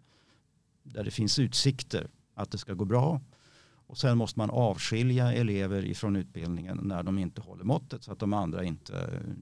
där 0.83 1.05
det 1.05 1.11
finns 1.11 1.39
utsikter 1.39 2.11
att 2.35 2.51
det 2.51 2.59
ska 2.59 2.75
gå 2.75 2.85
bra 2.85 3.21
och 3.87 3.99
sen 3.99 4.19
måste 4.19 4.39
man 4.39 4.51
avskilja 4.51 5.33
elever 5.33 5.85
ifrån 5.85 6.17
utbildningen 6.17 6.81
när 6.83 7.03
de 7.03 7.19
inte 7.19 7.41
håller 7.41 7.65
måttet 7.65 8.03
så 8.03 8.13
att 8.13 8.19
de 8.19 8.33
andra 8.33 8.65
inte 8.65 8.99
eh, 8.99 9.33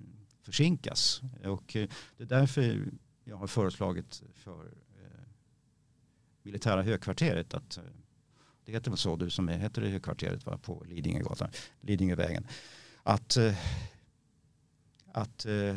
försinkas. 0.43 1.23
Och 1.45 1.77
eh, 1.77 1.89
det 2.17 2.23
är 2.23 2.29
därför 2.29 2.89
jag 3.25 3.37
har 3.37 3.47
föreslagit 3.47 4.23
för 4.35 4.65
eh, 5.01 5.23
militära 6.43 6.83
högkvarteret 6.83 7.55
att 7.55 7.79
det 8.65 8.73
heter 8.73 8.91
väl 8.91 8.99
så 8.99 9.17
du 9.17 9.31
som 9.31 9.49
är, 9.49 9.59
heter 9.59 9.83
det 9.83 9.89
högkvarteret 9.89 10.47
va, 10.47 10.59
på 10.59 10.85
Lidingögatan, 10.89 11.49
Lidingövägen. 11.81 12.47
Att, 13.03 13.39
att 15.15 15.47
eh, 15.47 15.77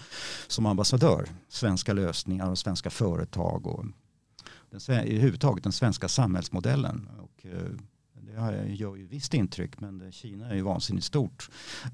som 0.46 0.66
ambassadör. 0.66 1.28
Svenska 1.48 1.92
lösningar 1.92 2.50
och 2.50 2.58
svenska 2.58 2.90
företag 2.90 3.66
och 3.66 3.84
den, 4.70 5.38
taget 5.38 5.62
den 5.62 5.72
svenska 5.72 6.08
samhällsmodellen. 6.08 7.08
Och, 7.20 7.46
eh, 7.46 7.70
det 8.12 8.74
gör 8.74 8.96
ju 8.96 9.06
visst 9.06 9.34
intryck 9.34 9.80
men 9.80 10.12
Kina 10.12 10.48
är 10.48 10.54
ju 10.54 10.62
vansinnigt 10.62 11.06
stort. 11.06 11.50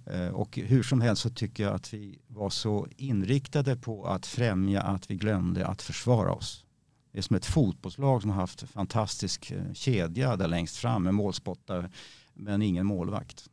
Eh, 0.06 0.28
och 0.28 0.56
hur 0.56 0.82
som 0.82 1.00
helst 1.00 1.22
så 1.22 1.30
tycker 1.30 1.62
jag 1.62 1.74
att 1.74 1.94
vi 1.94 2.18
var 2.26 2.50
så 2.50 2.86
inriktade 2.96 3.76
på 3.76 4.06
att 4.06 4.26
främja 4.26 4.80
att 4.82 5.10
vi 5.10 5.14
glömde 5.14 5.66
att 5.66 5.82
försvara 5.82 6.32
oss. 6.32 6.64
Det 7.12 7.18
är 7.18 7.22
som 7.22 7.36
ett 7.36 7.46
fotbollslag 7.46 8.22
som 8.22 8.30
har 8.30 8.40
haft 8.40 8.62
fantastisk 8.62 9.50
eh, 9.50 9.72
kedja 9.72 10.36
där 10.36 10.48
längst 10.48 10.76
fram 10.76 11.02
med 11.02 11.14
målspottare 11.14 11.90
men 12.34 12.62
ingen 12.62 12.86
målvakt. 12.86 13.48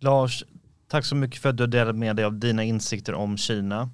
Lars, 0.00 0.44
tack 0.88 1.04
så 1.04 1.16
mycket 1.16 1.42
för 1.42 1.48
att 1.48 1.56
du 1.56 1.66
delade 1.66 1.98
med 1.98 2.16
dig 2.16 2.24
av 2.24 2.38
dina 2.38 2.62
insikter 2.64 3.14
om 3.14 3.36
Kina. 3.36 3.90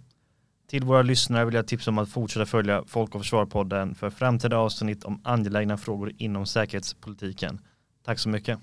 Till 0.68 0.84
våra 0.84 1.02
lyssnare 1.02 1.44
vill 1.44 1.54
jag 1.54 1.66
tipsa 1.66 1.90
om 1.90 1.98
att 1.98 2.08
fortsätta 2.08 2.46
följa 2.46 2.84
Folk 2.86 3.14
och 3.14 3.20
Försvar-podden 3.20 3.94
för 3.94 4.10
framtida 4.10 4.56
avsnitt 4.56 5.04
om 5.04 5.20
angelägna 5.24 5.76
frågor 5.76 6.12
inom 6.18 6.46
säkerhetspolitiken. 6.46 7.60
Tack 8.04 8.18
så 8.18 8.28
mycket. 8.28 8.58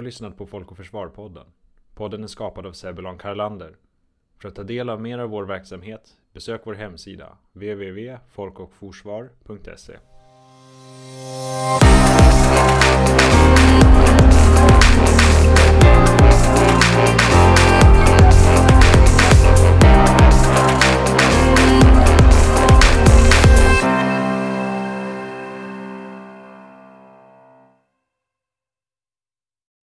Har 0.00 0.04
lyssnat 0.04 0.36
på 0.36 0.46
Folk 0.46 0.70
och 0.70 0.76
Försvar-podden. 0.76 1.46
Podden 1.94 2.22
är 2.22 2.26
skapad 2.26 2.66
av 2.66 2.72
Sebulon 2.72 3.18
Karlander. 3.18 3.76
För 4.38 4.48
att 4.48 4.54
ta 4.54 4.62
del 4.62 4.90
av 4.90 5.00
mer 5.00 5.18
av 5.18 5.30
vår 5.30 5.44
verksamhet, 5.44 6.16
besök 6.32 6.60
vår 6.64 6.74
hemsida 6.74 7.38
www.folkochforsvar.se 7.52 9.96